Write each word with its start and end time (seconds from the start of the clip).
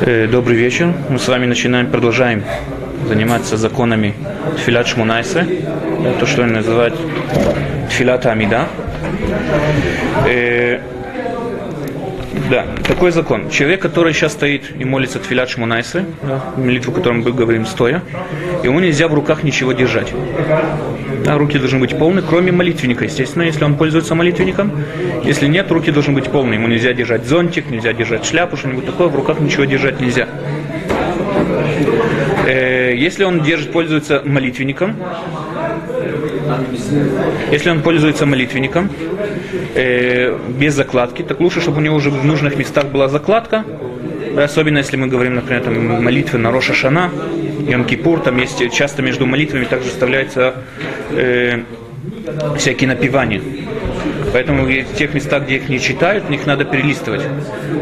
Э, 0.00 0.26
Добрый 0.26 0.56
вечер. 0.56 0.92
Мы 1.08 1.18
с 1.18 1.26
вами 1.26 1.46
начинаем, 1.46 1.90
продолжаем 1.90 2.44
заниматься 3.08 3.56
законами 3.56 4.14
Тфилат 4.56 4.86
Шмунайса, 4.86 5.46
то, 6.20 6.26
что 6.26 6.44
они 6.44 6.52
называют 6.52 6.94
Тфилат 7.88 8.26
Амида. 8.26 8.66
Да, 12.50 12.64
такой 12.86 13.10
закон. 13.10 13.50
Человек, 13.50 13.80
который 13.80 14.12
сейчас 14.12 14.32
стоит 14.32 14.72
и 14.78 14.84
молится 14.84 15.18
Тфилат 15.18 15.48
Шмунайса, 15.50 16.04
да, 16.22 16.42
молитву, 16.56 16.92
которую 16.92 17.24
мы 17.24 17.32
говорим 17.32 17.66
стоя, 17.66 18.02
ему 18.62 18.78
нельзя 18.80 19.08
в 19.08 19.14
руках 19.14 19.42
ничего 19.42 19.72
держать. 19.72 20.12
Да, 21.24 21.38
руки 21.38 21.58
должны 21.58 21.80
быть 21.80 21.98
полны, 21.98 22.22
кроме 22.22 22.52
молитвенника, 22.52 23.04
естественно, 23.04 23.42
если 23.42 23.64
он 23.64 23.76
пользуется 23.76 24.14
молитвенником. 24.14 24.70
Если 25.24 25.48
нет, 25.48 25.70
руки 25.72 25.90
должны 25.90 26.14
быть 26.14 26.30
полны. 26.30 26.54
Ему 26.54 26.68
нельзя 26.68 26.92
держать 26.92 27.24
зонтик, 27.26 27.68
нельзя 27.68 27.92
держать 27.92 28.24
шляпу, 28.24 28.56
что-нибудь 28.56 28.86
такое, 28.86 29.08
в 29.08 29.16
руках 29.16 29.40
ничего 29.40 29.64
держать 29.64 30.00
нельзя. 30.00 30.28
Э, 32.46 32.94
если 32.94 33.24
он 33.24 33.42
держит, 33.42 33.72
пользуется 33.72 34.22
молитвенником, 34.24 34.96
если 37.50 37.70
он 37.70 37.82
пользуется 37.82 38.26
молитвенником, 38.26 38.90
э, 39.74 40.36
без 40.48 40.74
закладки, 40.74 41.22
так 41.22 41.40
лучше, 41.40 41.60
чтобы 41.60 41.78
у 41.78 41.80
него 41.80 41.96
уже 41.96 42.10
в 42.10 42.24
нужных 42.24 42.56
местах 42.56 42.86
была 42.86 43.08
закладка, 43.08 43.64
особенно 44.36 44.78
если 44.78 44.96
мы 44.96 45.06
говорим, 45.06 45.34
например, 45.34 45.62
там, 45.62 46.02
молитвы 46.02 46.38
на 46.38 46.50
Роша 46.50 46.74
Шана, 46.74 47.10
Йом-Кипур, 47.66 48.22
там 48.22 48.36
есть 48.38 48.70
часто 48.72 49.02
между 49.02 49.26
молитвами 49.26 49.64
также 49.64 49.88
вставляются 49.88 50.54
э, 51.10 51.62
всякие 52.56 52.88
напевания. 52.88 53.40
Поэтому 54.32 54.64
в 54.64 54.94
тех 54.96 55.14
местах, 55.14 55.44
где 55.44 55.56
их 55.56 55.68
не 55.68 55.80
читают, 55.80 56.28
их 56.30 56.46
надо 56.46 56.64
перелистывать. 56.64 57.22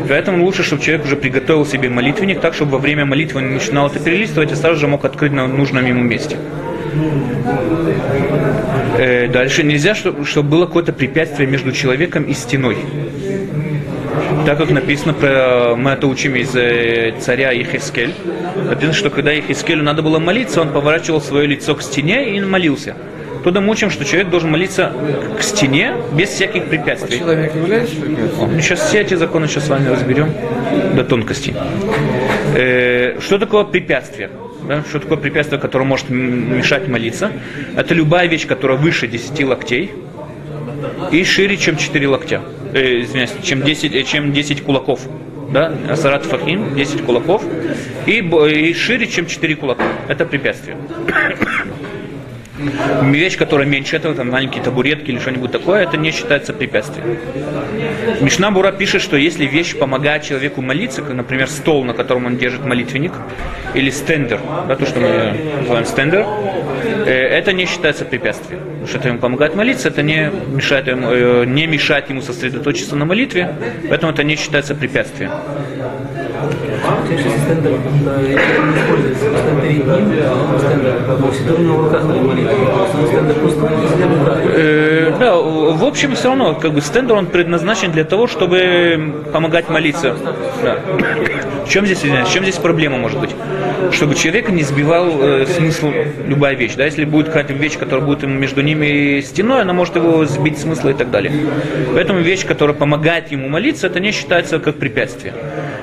Поэтому 0.09 0.45
лучше, 0.45 0.63
чтобы 0.63 0.83
человек 0.83 1.07
уже 1.07 1.17
приготовил 1.17 1.67
себе 1.67 1.89
молитвенник, 1.89 2.41
так, 2.41 2.55
чтобы 2.55 2.73
во 2.73 2.79
время 2.79 3.05
молитвы 3.05 3.41
он 3.41 3.55
начинал 3.55 3.89
это 3.89 3.99
перелистывать 3.99 4.53
и 4.53 4.55
сразу 4.55 4.79
же 4.79 4.87
мог 4.87 5.05
открыть 5.05 5.33
на 5.33 5.49
нужном 5.49 5.85
ему 5.87 6.03
месте. 6.03 6.37
Э, 8.99 9.29
дальше 9.29 9.63
нельзя, 9.63 9.95
чтобы, 9.95 10.25
чтобы 10.25 10.49
было 10.49 10.67
какое-то 10.67 10.93
препятствие 10.93 11.49
между 11.49 11.73
человеком 11.73 12.25
и 12.25 12.33
стеной. 12.33 12.77
Так 14.47 14.59
как 14.59 14.71
написано, 14.71 15.15
про, 15.15 15.75
мы 15.75 15.93
это 15.93 16.07
учим 16.07 16.37
из 16.37 16.55
э, 16.55 17.15
царя 17.19 17.51
Ехискель, 17.51 18.13
написано, 18.57 18.93
что 18.93 19.11
когда 19.11 19.33
Ехискелю 19.33 19.83
надо 19.83 20.03
было 20.03 20.19
молиться, 20.19 20.61
он 20.61 20.71
поворачивал 20.71 21.21
свое 21.21 21.47
лицо 21.47 21.75
к 21.75 21.83
стене 21.83 22.37
и 22.37 22.41
молился. 22.41 22.95
Туда 23.43 23.61
мы 23.61 23.73
учим, 23.73 23.91
что 23.91 24.05
человек 24.05 24.31
должен 24.31 24.51
молиться 24.51 24.93
к 25.39 25.43
стене 25.43 25.95
без 26.13 26.31
всяких 26.31 26.65
препятствий. 26.67 27.19
Человек 27.19 27.55
является 27.55 27.97
препятствием? 27.97 28.61
Сейчас 28.61 28.81
все 28.81 29.01
эти 29.01 29.15
законы 29.15 29.49
сейчас 29.49 29.67
с 29.67 29.69
вами 29.69 29.89
разберем 29.89 30.33
до 30.95 31.05
тонкостей. 31.05 31.55
Э, 32.55 33.19
что 33.21 33.39
такое 33.39 33.65
препятствие? 33.65 34.31
Да, 34.67 34.83
что 34.89 34.99
такое 34.99 35.19
препятствие, 35.19 35.61
которое 35.61 35.85
может 35.85 36.09
мешать 36.09 36.89
молиться? 36.89 37.31
Это 37.77 37.95
любая 37.95 38.27
вещь, 38.29 38.47
которая 38.47 38.79
выше 38.79 39.07
10 39.07 39.45
локтей 39.45 39.93
и 41.11 41.25
шире, 41.25 41.57
чем 41.57 41.77
4 41.77 42.09
локтя. 42.09 42.41
Э, 42.73 43.03
извиняюсь, 43.03 43.33
чем 43.43 43.63
10, 43.63 43.95
э, 43.95 44.03
чем 44.05 44.33
10 44.33 44.63
кулаков. 44.63 45.01
Да? 45.53 45.73
Асарат 45.89 46.25
Фахим, 46.25 46.75
10 46.75 47.03
кулаков. 47.03 47.43
И, 48.07 48.19
и 48.21 48.75
шире, 48.75 49.07
чем 49.07 49.27
4 49.27 49.57
кулака. 49.57 49.85
Это 50.09 50.25
препятствие. 50.25 50.77
Вещь, 52.57 53.37
которая 53.37 53.67
меньше 53.67 53.97
этого, 53.97 54.15
там 54.15 54.31
маленькие 54.31 54.63
табуретки 54.63 55.11
или 55.11 55.19
что-нибудь 55.19 55.51
такое, 55.51 55.83
это 55.83 55.97
не 55.97 56.13
считается 56.13 56.53
препятствием. 56.53 57.19
Мишна 58.21 58.53
Бура 58.53 58.71
пишет, 58.71 59.03
что 59.03 59.17
если 59.17 59.45
вещь 59.45 59.77
помогает 59.77 60.23
человеку 60.23 60.63
молиться, 60.63 61.03
как, 61.03 61.15
например, 61.15 61.49
стол, 61.49 61.85
на 61.85 61.95
котором 61.95 62.27
он 62.27 62.37
держит 62.37 62.65
молитвенник, 62.65 63.13
или 63.75 63.91
стендер, 63.91 64.39
да, 64.69 64.77
то, 64.77 64.87
что 64.87 65.01
мы 65.01 65.37
называем 65.61 65.85
стендер, 65.85 66.25
э, 67.07 67.11
это 67.11 67.53
не 67.53 67.67
считается 67.67 68.05
препятствием. 68.05 68.61
Потому 68.61 68.87
что 68.87 68.99
это 68.99 69.09
ему 69.09 69.19
помогает 69.19 69.57
молиться, 69.57 69.89
это 69.89 70.03
не 70.03 70.31
мешает 70.53 70.87
ему, 70.87 71.11
э, 71.11 71.45
не 71.47 71.67
мешает 71.67 72.09
ему 72.09 72.23
сосредоточиться 72.23 72.95
на 72.95 73.05
молитве, 73.05 73.53
поэтому 73.89 74.13
это 74.13 74.23
не 74.23 74.37
считается 74.37 74.77
препятствием. 74.77 75.33
Стендер, 77.45 77.73
если 78.23 78.59
он 78.61 78.71
не 78.71 78.79
используется, 78.79 79.25
просто 79.31 79.51
перед 79.63 79.87
ним 79.87 80.07
стендер, 80.59 80.95
всегда 81.33 81.59
на 81.59 81.77
руках 81.77 82.05
молитва. 82.05 83.07
Стендер 83.07 83.35
просто 83.37 83.65
да, 85.19 85.37
в 85.37 85.85
общем, 85.85 86.15
все 86.15 86.29
равно, 86.29 86.55
как 86.55 86.73
бы 86.73 86.81
стендер 86.81 87.17
он 87.17 87.27
предназначен 87.27 87.93
для 87.93 88.05
того, 88.05 88.27
чтобы 88.27 89.25
помогать 89.33 89.69
молиться. 89.69 90.17
Да. 90.63 90.79
В 91.65 91.69
чем 91.69 91.87
здесь, 91.87 91.99
извиняюсь, 91.99 92.29
в 92.29 92.33
чем 92.33 92.43
здесь 92.43 92.57
проблема 92.57 92.99
может 92.99 93.19
быть? 93.21 93.31
Чтобы 93.91 94.15
человека 94.15 94.53
не 94.53 94.63
сбивал 94.63 95.09
э, 95.21 95.47
смысл 95.47 95.93
любая 96.27 96.55
вещь. 96.55 96.75
Да? 96.77 96.85
Если 96.85 97.05
будет 97.05 97.27
какая-то 97.27 97.53
вещь, 97.53 97.79
которая 97.79 98.05
будет 98.05 98.23
ему 98.23 98.35
между 98.35 98.61
ними 98.61 99.21
стеной, 99.21 99.63
она 99.63 99.73
может 99.73 99.97
его 99.97 100.25
сбить 100.25 100.59
смысла 100.59 100.91
и 100.91 100.95
так 100.95 101.11
далее. 101.11 101.33
Поэтому 101.95 102.21
вещь, 102.21 102.47
которая 102.47 102.77
помогает 102.77 103.31
ему 103.31 103.49
молиться, 103.49 103.87
это 103.87 104.01
не 104.01 104.11
считается 104.13 104.59
как 104.59 104.77
препятствие. 104.77 105.35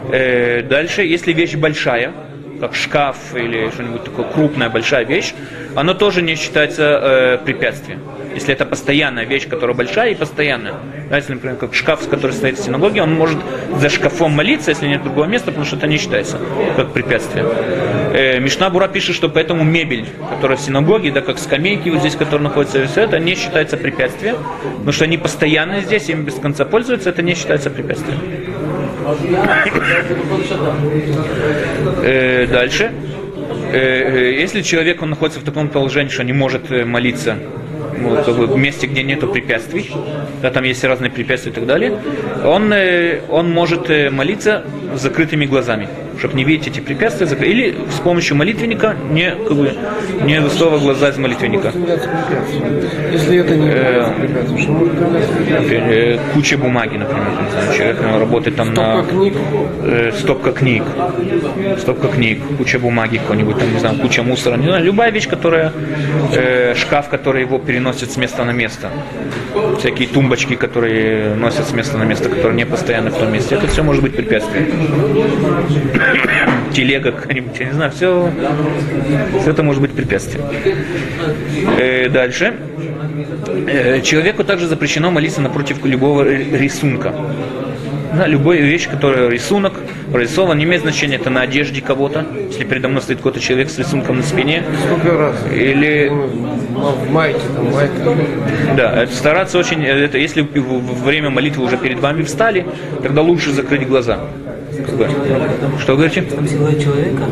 Э, 0.10 0.62
дальше, 0.64 1.04
если 1.04 1.34
вещь 1.34 1.56
большая, 1.56 2.12
как 2.60 2.76
шкаф 2.76 3.18
или 3.36 3.70
что-нибудь 3.72 4.04
такое 4.04 4.26
крупная, 4.26 4.70
большая 4.70 5.04
вещь, 5.04 5.34
оно 5.76 5.94
тоже 5.94 6.22
не 6.22 6.36
считается 6.36 6.84
э, 6.84 7.38
препятствием. 7.44 8.00
Если 8.36 8.54
это 8.54 8.66
постоянная 8.66 9.26
вещь, 9.26 9.48
которая 9.48 9.76
большая 9.76 10.12
и 10.12 10.16
постоянная. 10.16 10.76
Если, 11.10 11.34
например, 11.34 11.58
как 11.58 11.74
шкаф, 11.74 12.08
который 12.08 12.32
стоит 12.32 12.60
в 12.60 12.64
синагоге, 12.64 13.02
он 13.02 13.14
может 13.14 13.40
за 13.78 13.90
шкафом 13.90 14.32
молиться, 14.32 14.72
если 14.72 14.88
нет 14.88 15.04
другого 15.04 15.26
места, 15.26 15.48
потому 15.48 15.66
что 15.66 15.76
это 15.76 15.88
не 15.88 15.98
считается 15.98 16.40
как 16.76 16.94
препятствие. 16.94 17.46
Э, 18.14 18.40
Мишна 18.40 18.70
Бура 18.70 18.88
пишет, 18.88 19.16
что 19.16 19.28
поэтому 19.28 19.64
мебель, 19.64 20.06
которая 20.30 20.58
в 20.58 20.62
синагоге, 20.62 21.12
да, 21.12 21.22
как 21.22 21.40
скамейки 21.40 21.90
вот 21.90 22.00
здесь, 22.00 22.16
которые 22.16 22.44
находятся, 22.44 22.86
все 22.86 23.02
это 23.02 23.20
не 23.20 23.36
считается 23.36 23.76
препятствием, 23.76 24.38
потому 24.74 24.92
что 24.92 25.06
они 25.06 25.18
постоянно 25.18 25.82
здесь, 25.82 26.10
им 26.10 26.24
без 26.24 26.36
конца 26.36 26.64
пользуются, 26.64 27.10
это 27.10 27.22
не 27.22 27.34
считается 27.34 27.70
препятствием. 27.70 28.20
Э, 32.04 32.48
дальше. 32.48 32.92
Э, 33.72 33.78
э, 33.78 34.42
если 34.42 34.62
человек 34.62 35.02
он 35.02 35.12
находится 35.12 35.40
в 35.40 35.44
таком 35.44 35.70
положении, 35.70 36.10
что 36.10 36.24
не 36.24 36.34
может 36.34 36.70
молиться 36.70 37.38
ну, 37.98 38.16
как 38.24 38.36
бы 38.36 38.48
в 38.48 38.58
месте, 38.58 38.88
где 38.88 39.04
нету 39.04 39.28
препятствий, 39.28 39.92
да, 40.42 40.50
там 40.50 40.64
есть 40.64 40.84
разные 40.84 41.12
препятствия 41.12 41.52
и 41.52 41.56
так 41.56 41.66
далее, 41.66 42.00
он, 42.44 42.74
он 43.30 43.52
может 43.52 43.90
молиться 44.12 44.64
с 44.96 45.02
закрытыми 45.02 45.46
глазами, 45.46 45.88
чтобы 46.22 46.36
не 46.36 46.44
видеть 46.44 46.68
эти 46.68 46.80
препятствия, 46.80 47.26
или 47.48 47.76
с 47.90 48.00
помощью 48.00 48.38
молитвенника 48.38 48.96
не, 49.10 49.32
как 49.32 49.58
бы, 49.58 49.74
не 50.24 50.40
высовывая 50.40 50.80
глаза 50.80 51.10
из 51.10 51.18
молитвенника. 51.18 51.74
Если 53.12 53.40
это 53.40 53.56
не? 53.56 53.66
Например, 55.52 55.92
э, 55.92 56.20
куча 56.36 56.60
бумаги, 56.60 56.98
например, 56.98 57.26
человек 57.76 57.98
э, 58.02 58.20
работает 58.20 58.56
там 58.56 58.72
на 58.76 59.02
Стопка 59.02 59.10
книг. 59.10 59.34
э, 59.84 60.12
стопка 60.12 60.52
книг, 60.52 60.84
стопка 61.80 62.08
книг, 62.08 62.40
куча 62.60 62.78
бумаги 62.78 63.18
какой-нибудь, 63.18 63.58
там, 63.58 63.74
не 63.74 63.80
знаю, 63.80 63.96
куча 63.96 64.22
мусора, 64.22 64.58
не 64.58 64.68
знаю, 64.68 64.84
любая 64.84 65.10
вещь, 65.10 65.28
которая, 65.28 65.74
э, 66.36 66.76
шкаф, 66.76 67.10
который 67.10 67.42
его 67.42 67.58
переносит 67.58 68.12
с 68.12 68.18
места 68.18 68.46
на 68.46 68.52
место, 68.52 68.92
всякие 69.80 70.08
тумбочки, 70.08 70.54
которые 70.54 71.34
носят 71.34 71.68
с 71.68 71.74
места 71.74 71.98
на 71.98 72.04
место, 72.04 72.30
которые 72.30 72.56
не 72.56 72.66
постоянно 72.68 73.10
в 73.10 73.18
том 73.18 73.34
месте, 73.34 73.56
это 73.56 73.66
все 73.66 73.82
может 73.82 74.04
быть 74.04 74.16
препятствием. 74.16 74.68
Телега 76.74 77.12
какая-нибудь, 77.12 77.60
я 77.60 77.66
не 77.68 77.72
знаю, 77.74 77.92
все, 77.92 78.30
все 79.42 79.52
это 79.52 79.64
может 79.64 79.82
быть 79.82 79.92
препятствием. 79.92 80.46
Э, 81.78 82.10
дальше. 82.10 82.54
Э, 83.68 84.02
Человеку 84.02 84.44
также 84.44 84.68
запрещено 84.68 85.12
молиться 85.12 85.42
напротив 85.42 85.84
любого 85.86 86.24
ри- 86.24 86.58
рисунка. 86.58 87.14
Да, 88.14 88.28
любая 88.28 88.60
вещь, 88.60 88.90
которая 88.90 89.30
рисунок, 89.30 89.74
прорисован, 90.12 90.58
не 90.58 90.66
имеет 90.66 90.82
значения, 90.82 91.16
это 91.16 91.30
на 91.30 91.42
одежде 91.44 91.80
кого-то, 91.82 92.26
если 92.50 92.66
передо 92.66 92.90
мной 92.90 93.02
стоит 93.02 93.20
какой-то 93.20 93.40
человек 93.40 93.70
с 93.70 93.80
рисунком 93.80 94.18
на 94.18 94.24
спине, 94.24 94.64
Сколько 94.86 95.18
раз? 95.18 95.36
или 95.50 96.10
Ну, 96.10 96.90
В 96.92 97.10
майке, 97.10 97.40
там, 97.56 97.72
майка. 97.72 97.94
да, 98.76 99.04
это 99.04 99.14
стараться 99.16 99.58
очень, 99.60 99.82
э, 99.86 99.88
это 100.06 100.18
если 100.18 100.42
время 100.42 101.30
молитвы 101.30 101.64
уже 101.64 101.78
перед 101.78 102.00
вами 102.00 102.24
встали, 102.24 102.66
тогда 103.02 103.22
лучше 103.22 103.52
закрыть 103.52 103.88
глаза. 103.88 104.20
Что 105.80 105.96
говорите? 105.96 106.24
Человека. 106.84 107.26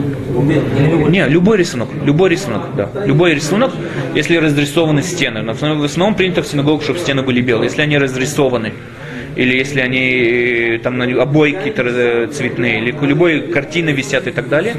Не, 1.10 1.28
любой 1.28 1.58
рисунок, 1.58 1.90
любой 2.04 2.30
рисунок, 2.30 2.76
да. 2.76 2.90
Любой 3.06 3.36
рисунок, 3.36 3.72
если 4.16 4.38
разрисованы 4.38 5.02
стены. 5.04 5.42
Но 5.42 5.54
в 5.54 5.84
основном- 5.84 6.16
принято 6.16 6.42
в 6.42 6.48
синагогах, 6.48 6.84
чтобы 6.84 7.00
стены 7.00 7.22
были 7.22 7.42
белые. 7.42 7.66
Если 7.66 7.82
они 7.82 7.98
разрисованы, 7.98 8.74
или 9.36 9.56
если 9.56 9.80
они 9.80 10.76
э, 10.76 10.80
там 10.80 10.98
на 10.98 11.06
обои 11.22 11.52
какие-то 11.52 11.84
э, 11.86 12.28
цветные, 12.28 12.80
или 12.82 12.96
любой 13.06 13.42
картины 13.42 13.92
висят 13.92 14.28
и 14.28 14.32
так 14.32 14.50
далее. 14.50 14.76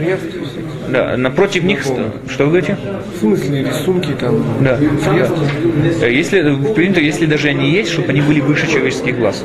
Да, 0.93 1.17
напротив 1.17 1.63
них, 1.65 1.83
что 1.83 2.45
вы 2.45 2.47
говорите? 2.47 2.77
В 3.17 3.19
смысле 3.21 3.65
рисунки 3.65 4.13
там? 4.19 4.43
Да. 4.61 4.77
Фрески? 4.77 6.05
Э, 6.05 6.13
Если 6.13 6.71
э, 6.71 6.75
принято, 6.75 7.01
если 7.01 7.27
даже 7.27 7.49
они 7.49 7.71
есть, 7.71 7.91
чтобы 7.93 8.09
они 8.11 8.21
были 8.21 8.41
выше 8.41 8.67
человеческих 8.71 9.19
глаз. 9.19 9.45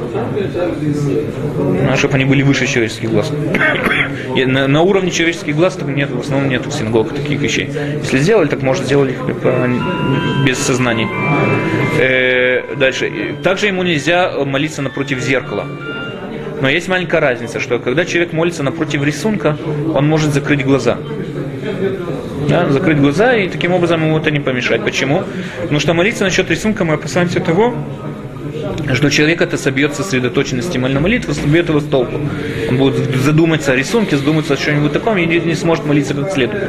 чтобы 1.98 2.16
они 2.16 2.26
были 2.26 2.42
выше 2.44 2.68
человеческих 2.68 3.12
глаз. 3.12 3.32
И 4.36 4.46
на, 4.46 4.68
на 4.68 4.82
уровне 4.82 5.12
человеческих 5.12 5.56
глаз 5.56 5.76
так 5.76 5.88
нет, 5.88 6.10
в 6.12 6.20
основном 6.20 6.50
нет 6.50 6.66
в 6.66 6.72
синагогах 6.72 7.14
таких 7.14 7.40
вещей. 7.42 7.70
Если 8.02 8.18
сделали, 8.20 8.48
так 8.48 8.62
может 8.62 8.86
сделали 8.86 9.12
их 9.12 9.26
по- 9.42 9.70
без 10.46 10.58
сознания. 10.60 11.08
Э, 12.00 12.76
дальше. 12.76 13.36
Также 13.44 13.68
ему 13.68 13.84
нельзя 13.84 14.32
молиться 14.46 14.82
напротив 14.82 15.20
зеркала. 15.20 15.66
Но 16.62 16.70
есть 16.70 16.88
маленькая 16.88 17.20
разница, 17.20 17.60
что 17.60 17.80
когда 17.80 18.06
человек 18.06 18.32
молится 18.34 18.64
напротив 18.64 19.04
рисунка, 19.04 19.58
он 19.94 20.08
может 20.08 20.34
закрыть 20.34 20.64
глаза. 20.64 20.98
Да, 22.50 22.70
закрыть 22.70 23.00
глаза, 23.00 23.36
и 23.36 23.50
таким 23.50 23.74
образом 23.74 24.04
ему 24.04 24.18
это 24.18 24.32
не 24.32 24.40
помешает. 24.40 24.84
Почему? 24.84 25.24
Потому 25.62 25.80
что 25.80 25.94
молиться 25.94 26.24
насчет 26.24 26.50
рисунка 26.50 26.86
мы 26.86 26.96
опасаемся 26.96 27.40
того, 27.40 27.74
что 28.94 29.10
человек 29.10 29.42
это 29.42 29.58
собьет 29.58 29.96
сосредоточенности 29.96 30.78
на 30.78 31.00
молитвы, 31.00 31.34
собьет 31.34 31.70
его 31.70 31.80
с 31.80 31.86
толку. 31.86 32.20
Он 32.70 32.78
будет 32.78 33.16
задуматься 33.16 33.72
о 33.72 33.76
рисунке, 33.76 34.18
задуматься 34.18 34.54
о 34.54 34.58
чем-нибудь 34.58 34.94
таком 34.94 35.18
и 35.18 35.26
не, 35.26 35.56
сможет 35.56 35.86
молиться 35.86 36.14
как 36.14 36.32
следует. 36.32 36.64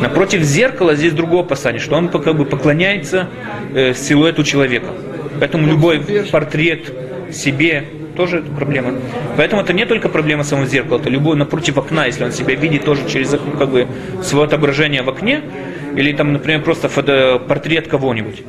Напротив 0.00 0.42
зеркала 0.42 0.94
здесь 0.94 1.12
другое 1.12 1.42
опасение, 1.42 1.80
что 1.80 1.96
он 1.96 2.08
как 2.08 2.36
бы 2.36 2.44
поклоняется 2.44 3.28
э, 3.74 3.94
силуэту 3.94 4.44
человека. 4.44 4.88
Поэтому 5.38 5.66
любой 5.66 6.00
портрет 6.30 6.92
себе 7.32 7.84
тоже 8.16 8.42
проблема. 8.56 8.94
Поэтому 9.36 9.62
это 9.62 9.72
не 9.72 9.86
только 9.86 10.08
проблема 10.08 10.44
самого 10.44 10.66
зеркала, 10.66 10.98
это 10.98 11.08
любой 11.10 11.36
напротив 11.36 11.78
окна, 11.78 12.06
если 12.06 12.24
он 12.24 12.32
себя 12.32 12.54
видит 12.54 12.84
тоже 12.84 13.02
через 13.08 13.32
окно, 13.34 13.52
как 13.58 13.70
бы 13.70 13.86
свое 14.22 14.44
отображение 14.46 15.02
в 15.02 15.08
окне, 15.08 15.42
или 15.96 16.12
там, 16.12 16.32
например, 16.32 16.62
просто 16.62 16.88
фото- 16.88 17.40
портрет 17.48 17.88
кого-нибудь. 17.88 18.42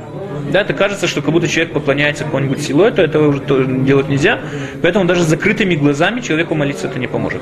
Да, 0.52 0.62
это 0.62 0.74
кажется, 0.74 1.08
что 1.08 1.22
как 1.22 1.32
будто 1.32 1.48
человек 1.48 1.74
поклоняется 1.74 2.24
какому-нибудь 2.26 2.62
силуэту, 2.62 3.02
этого 3.02 3.30
уже 3.30 3.42
делать 3.86 4.10
нельзя. 4.10 4.40
Поэтому 4.82 5.06
даже 5.06 5.24
с 5.24 5.28
закрытыми 5.28 5.76
глазами 5.76 6.20
человеку 6.22 6.56
молиться 6.56 6.88
это 6.88 7.00
не 7.00 7.08
поможет. 7.08 7.42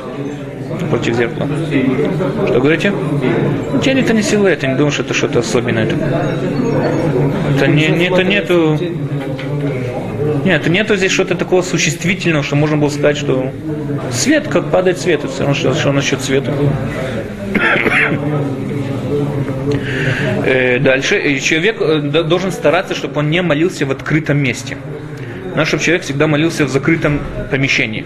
Против 0.89 1.16
зеркала. 1.16 1.48
Что 2.48 2.60
говорите? 2.60 2.92
Ну, 3.74 3.80
Тень 3.81 4.00
это 4.00 4.13
не 4.13 4.21
силуэт, 4.21 4.63
я 4.63 4.69
не 4.69 4.75
думаю, 4.75 4.92
что 4.92 5.04
это 5.04 5.13
что-то 5.13 5.39
особенное. 5.39 5.88
Это 7.56 7.68
не, 7.68 7.88
не- 7.88 8.06
это 8.06 8.24
нету. 8.24 8.77
Нет, 10.45 10.68
нету 10.68 10.95
здесь 10.95 11.12
что-то 11.12 11.36
такого 11.36 11.62
существительного, 11.62 12.44
что 12.44 12.56
можно 12.56 12.77
было 12.77 12.89
сказать, 12.89 13.18
что 13.18 13.51
свет, 14.12 14.47
как 14.47 14.69
падает 14.71 15.00
свет, 15.00 15.21
все 15.30 15.39
равно, 15.39 15.53
что, 15.56 15.74
что 15.74 15.91
насчет 15.91 16.21
света. 16.21 16.53
Э, 20.45 20.80
Дальше. 20.80 21.15
Э, 21.15 21.39
Человек 21.39 21.77
э, 21.81 22.00
должен 22.24 22.51
стараться, 22.51 22.95
чтобы 22.95 23.19
он 23.19 23.30
не 23.30 23.41
молился 23.41 23.86
в 23.86 23.91
открытом 23.91 24.38
месте. 24.38 24.77
Чтобы 25.65 25.83
человек 25.83 26.03
всегда 26.03 26.27
молился 26.27 26.65
в 26.65 26.69
закрытом 26.69 27.19
помещении. 27.51 28.06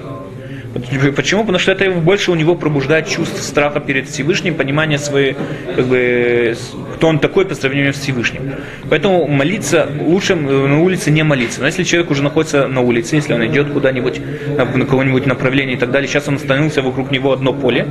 Почему? 1.15 1.41
Потому 1.41 1.59
что 1.59 1.71
это 1.71 1.91
больше 1.91 2.31
у 2.31 2.35
него 2.35 2.55
пробуждает 2.55 3.07
чувство 3.07 3.37
страха 3.43 3.79
перед 3.79 4.09
Всевышним, 4.09 4.55
понимание 4.55 4.97
своей, 4.97 5.35
как 5.75 5.85
бы, 5.85 6.55
с- 6.57 6.73
кто 6.93 7.07
он 7.07 7.19
такой 7.19 7.45
по 7.45 7.55
сравнению 7.55 7.93
с 7.93 7.97
Всевышним. 7.97 8.53
Поэтому 8.89 9.27
молиться 9.27 9.89
лучше 9.99 10.33
э, 10.33 10.37
на 10.37 10.81
улице 10.81 11.11
не 11.11 11.23
молиться. 11.23 11.61
Но 11.61 11.67
если 11.67 11.83
человек 11.83 12.11
уже 12.11 12.23
находится 12.23 12.67
на 12.67 12.81
улице, 12.81 13.15
если 13.15 13.33
он 13.33 13.45
идет 13.45 13.71
куда-нибудь 13.71 14.21
на, 14.57 14.65
какое-нибудь 14.65 15.25
направление 15.25 15.75
и 15.75 15.79
так 15.79 15.91
далее, 15.91 16.07
сейчас 16.07 16.27
он 16.27 16.35
остановился 16.35 16.81
вокруг 16.81 17.11
него 17.11 17.31
одно 17.31 17.53
поле, 17.53 17.87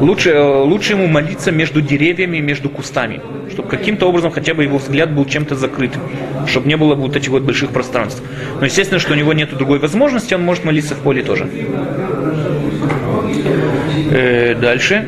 лучше, 0.00 0.30
э, 0.30 0.62
лучше 0.62 0.92
ему 0.92 1.06
молиться 1.06 1.50
между 1.52 1.80
деревьями, 1.80 2.38
между 2.38 2.68
кустами, 2.68 3.20
чтобы 3.50 3.68
каким-то 3.68 4.06
образом 4.06 4.30
хотя 4.30 4.54
бы 4.54 4.62
его 4.62 4.78
взгляд 4.78 5.12
был 5.12 5.24
чем-то 5.24 5.54
закрытым, 5.54 6.02
чтобы 6.46 6.68
не 6.68 6.76
было 6.76 6.94
вот 6.94 7.16
этих 7.16 7.30
вот 7.30 7.42
больших 7.42 7.70
пространств. 7.70 8.22
Но 8.58 8.66
естественно, 8.66 9.00
что 9.00 9.12
у 9.12 9.16
него 9.16 9.32
нет 9.32 9.56
другой 9.56 9.78
возможности, 9.78 10.34
он 10.34 10.42
может 10.42 10.64
молиться 10.64 10.94
в 10.94 10.98
поле 10.98 11.22
тоже. 11.22 11.48
Э, 14.12 14.54
дальше. 14.54 15.06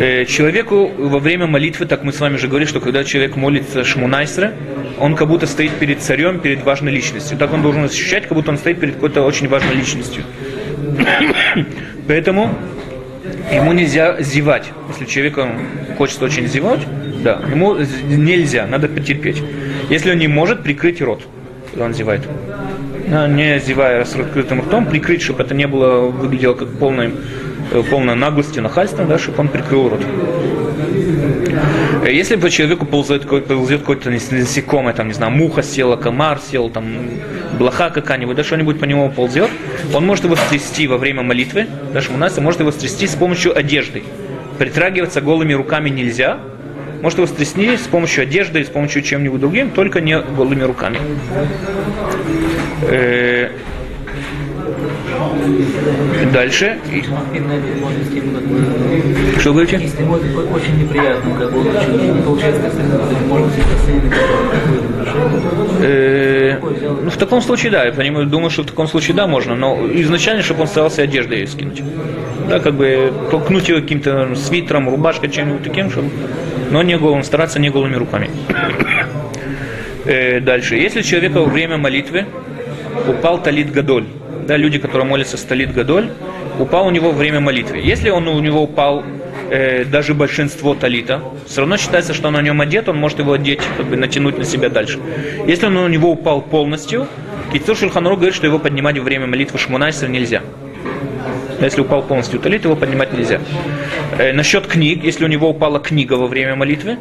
Э, 0.00 0.24
человеку 0.24 0.90
во 0.96 1.18
время 1.18 1.46
молитвы, 1.46 1.84
так 1.84 2.04
мы 2.04 2.14
с 2.14 2.20
вами 2.20 2.38
же 2.38 2.48
говорили, 2.48 2.66
что 2.66 2.80
когда 2.80 3.04
человек 3.04 3.36
молится 3.36 3.84
шмунайсре, 3.84 4.54
он 4.98 5.14
как 5.14 5.28
будто 5.28 5.46
стоит 5.46 5.72
перед 5.72 6.00
царем, 6.00 6.40
перед 6.40 6.64
важной 6.64 6.90
личностью. 6.90 7.36
Так 7.36 7.52
он 7.52 7.60
должен 7.60 7.84
ощущать, 7.84 8.22
как 8.22 8.32
будто 8.32 8.50
он 8.50 8.56
стоит 8.56 8.80
перед 8.80 8.94
какой-то 8.94 9.20
очень 9.20 9.46
важной 9.48 9.74
личностью. 9.74 10.22
Поэтому 12.08 12.54
ему 13.52 13.74
нельзя 13.74 14.22
зевать. 14.22 14.72
Если 14.88 15.04
человеку 15.04 15.46
хочется 15.98 16.24
очень 16.24 16.46
зевать, 16.46 16.80
да, 17.22 17.38
ему 17.50 17.76
нельзя, 17.76 18.66
надо 18.66 18.88
потерпеть. 18.88 19.42
Если 19.90 20.10
он 20.12 20.16
не 20.16 20.28
может, 20.28 20.62
прикрыть 20.62 21.02
рот, 21.02 21.24
когда 21.70 21.84
он 21.84 21.92
зевает. 21.92 22.22
Не 23.06 23.60
зевая 23.60 24.06
с 24.06 24.14
открытым 24.14 24.62
ртом, 24.62 24.86
прикрыть, 24.86 25.20
чтобы 25.20 25.42
это 25.42 25.54
не 25.54 25.66
было, 25.66 26.08
выглядело 26.08 26.54
как 26.54 26.70
полной, 26.78 27.08
э, 27.08 27.10
полной 27.90 28.14
наглостью, 28.14 28.62
нахальством, 28.62 29.08
да, 29.08 29.18
чтобы 29.18 29.40
он 29.40 29.48
прикрыл 29.48 29.88
рот. 29.90 30.02
Э, 32.04 32.12
Если 32.12 32.36
по 32.36 32.48
человеку 32.50 32.86
какой- 32.86 33.42
ползет 33.42 33.80
какой-то 33.80 34.10
нас- 34.10 34.30
насекомое, 34.30 34.94
там, 34.94 35.08
не 35.08 35.14
знаю, 35.14 35.32
муха 35.32 35.62
села, 35.62 35.96
комар 35.96 36.38
сел, 36.40 36.70
там, 36.70 36.84
блоха 37.58 37.90
какая-нибудь, 37.90 38.36
да, 38.36 38.44
что-нибудь 38.44 38.80
по 38.80 38.84
нему 38.86 39.10
ползет, 39.10 39.50
он 39.94 40.06
может 40.06 40.24
его 40.24 40.36
стрясти 40.36 40.86
во 40.86 40.96
время 40.96 41.22
молитвы, 41.22 41.66
да, 41.92 42.00
у 42.12 42.16
нас 42.16 42.38
может 42.38 42.60
его 42.60 42.70
стрясти 42.72 43.06
с 43.06 43.14
помощью 43.14 43.56
одежды. 43.56 44.02
Притрагиваться 44.58 45.20
голыми 45.20 45.52
руками 45.52 45.90
нельзя, 45.90 46.38
может 47.02 47.18
его 47.18 47.26
стрясти 47.26 47.76
с 47.76 47.86
помощью 47.86 48.22
одежды 48.22 48.64
с 48.64 48.68
помощью 48.68 49.02
чем-нибудь 49.02 49.40
другим, 49.40 49.70
только 49.70 50.00
не 50.00 50.18
голыми 50.20 50.62
руками. 50.62 50.98
Э, 52.88 53.48
Дальше. 53.48 53.48
И- 53.48 53.48
И 53.48 53.48
на 53.48 53.48
этой 53.48 54.28
молодости 54.30 54.68
ему 54.68 54.78
как 54.78 54.99
бы... 58.46 59.40
Что 59.40 59.52
говорите? 59.52 59.78
Если 59.80 60.02
ему 60.02 60.14
очень 60.14 60.78
неприятно, 60.78 61.34
как 61.38 61.52
бы 61.52 61.60
он 61.60 62.22
получается, 62.22 62.70
может 63.28 63.46
быть. 63.46 63.64
Э, 65.82 66.58
ну, 67.02 67.10
в 67.10 67.16
таком 67.16 67.40
случае, 67.40 67.72
да, 67.72 67.84
я 67.84 67.92
понимаю, 67.92 68.26
думаю, 68.26 68.50
что 68.50 68.62
в 68.62 68.66
таком 68.66 68.86
случае, 68.86 69.16
да, 69.16 69.26
можно, 69.26 69.54
но 69.56 69.78
изначально, 69.94 70.42
чтобы 70.42 70.62
он 70.62 70.66
старался 70.68 71.02
одеждой 71.02 71.46
скинуть. 71.46 71.82
Да, 72.48 72.58
как 72.58 72.74
бы 72.74 73.12
толкнуть 73.30 73.68
его 73.68 73.80
каким-то 73.80 74.34
свитером, 74.34 74.88
рубашкой, 74.88 75.30
чем-нибудь 75.30 75.62
таким, 75.62 75.90
чтобы, 75.90 76.10
но 76.70 76.82
не 76.82 76.98
голым, 76.98 77.22
стараться 77.22 77.58
не 77.58 77.70
голыми 77.70 77.96
руками. 77.96 78.30
Э, 80.04 80.40
дальше. 80.40 80.76
Если 80.76 81.02
человека 81.02 81.38
во 81.40 81.44
время 81.44 81.76
молитвы 81.76 82.26
упал 83.08 83.42
талит 83.42 83.72
гадоль, 83.72 84.06
да, 84.50 84.56
люди, 84.56 84.80
которые 84.80 85.06
молятся 85.06 85.36
с 85.36 85.42
талит 85.42 85.72
гадоль, 85.72 86.10
упал 86.58 86.88
у 86.88 86.90
него 86.90 87.12
время 87.12 87.38
молитвы. 87.38 87.78
Если 87.78 88.10
он 88.10 88.26
у 88.26 88.40
него 88.40 88.64
упал 88.64 89.04
э, 89.48 89.84
даже 89.84 90.12
большинство 90.12 90.74
талита, 90.74 91.22
все 91.46 91.60
равно 91.60 91.76
считается, 91.76 92.14
что 92.14 92.26
он 92.26 92.34
на 92.34 92.42
нем 92.42 92.60
одет, 92.60 92.88
он 92.88 92.96
может 92.96 93.20
его 93.20 93.34
одеть, 93.34 93.60
как 93.76 93.86
бы 93.86 93.96
натянуть 93.96 94.38
на 94.38 94.44
себя 94.44 94.68
дальше. 94.68 94.98
Если 95.46 95.66
он 95.66 95.76
у 95.76 95.86
него 95.86 96.10
упал 96.10 96.42
полностью, 96.42 97.06
Кицур 97.52 97.76
Шульханру 97.76 98.16
говорит, 98.16 98.34
что 98.34 98.44
его 98.44 98.58
поднимать 98.58 98.98
во 98.98 99.04
время 99.04 99.28
молитвы 99.28 99.56
Шмунайсер 99.56 100.08
нельзя. 100.08 100.42
Если 101.60 101.82
упал 101.82 102.02
полностью 102.02 102.40
талит, 102.40 102.64
его 102.64 102.74
поднимать 102.74 103.12
нельзя. 103.12 103.40
Э, 104.18 104.32
насчет 104.32 104.66
книг, 104.66 105.04
если 105.04 105.24
у 105.24 105.28
него 105.28 105.50
упала 105.50 105.78
книга 105.78 106.14
во 106.14 106.26
время 106.26 106.56
молитвы, 106.56 106.98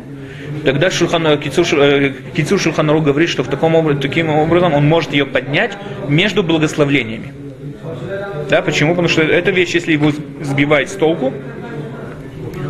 тогда 0.63 0.91
Шульхан, 0.91 1.39
Кицур, 1.39 1.65
Шу- 1.65 1.81
э, 1.81 2.13
Кицур 2.37 2.59
Шульханру 2.59 3.01
говорит, 3.01 3.29
что 3.29 3.41
в 3.41 3.47
таком 3.47 3.99
таким 3.99 4.29
образом 4.29 4.75
он 4.75 4.87
может 4.87 5.13
ее 5.13 5.25
поднять 5.25 5.75
между 6.07 6.43
благословлениями. 6.43 7.38
Да, 8.49 8.61
почему? 8.61 8.91
Потому 8.91 9.07
что 9.07 9.21
эта 9.21 9.51
вещь, 9.51 9.75
если 9.75 9.93
его 9.93 10.11
сбивает 10.41 10.89
с 10.89 10.93
толку, 10.93 11.33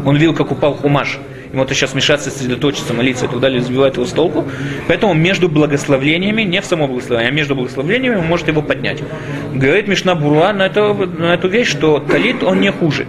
он 0.06 0.16
видел, 0.18 0.34
как 0.34 0.52
упал 0.52 0.74
хумаш. 0.74 1.20
Ему 1.52 1.64
это 1.64 1.74
сейчас 1.74 1.96
мешаться, 1.96 2.30
сосредоточиться, 2.30 2.94
молиться 2.94 3.26
и 3.26 3.28
так 3.28 3.40
далее, 3.40 3.62
сбивает 3.62 3.96
его 3.96 4.06
с 4.06 4.12
толку. 4.12 4.46
Поэтому 4.88 5.14
между 5.14 5.50
благословлениями, 5.50 6.44
не 6.44 6.62
в 6.62 6.66
само 6.66 6.88
благословение, 6.88 7.32
а 7.32 7.34
между 7.34 7.56
благословлениями 7.56 8.18
он 8.18 8.26
может 8.26 8.48
его 8.48 8.62
поднять. 8.62 9.02
Говорит 9.54 9.88
Мишна 9.88 10.14
Буруа 10.14 10.54
на, 10.54 10.68
это, 10.68 10.94
на 10.94 11.34
эту 11.34 11.48
вещь, 11.48 11.70
что 11.70 12.00
талит 12.00 12.44
он 12.44 12.60
не 12.60 12.72
хуже. 12.72 13.08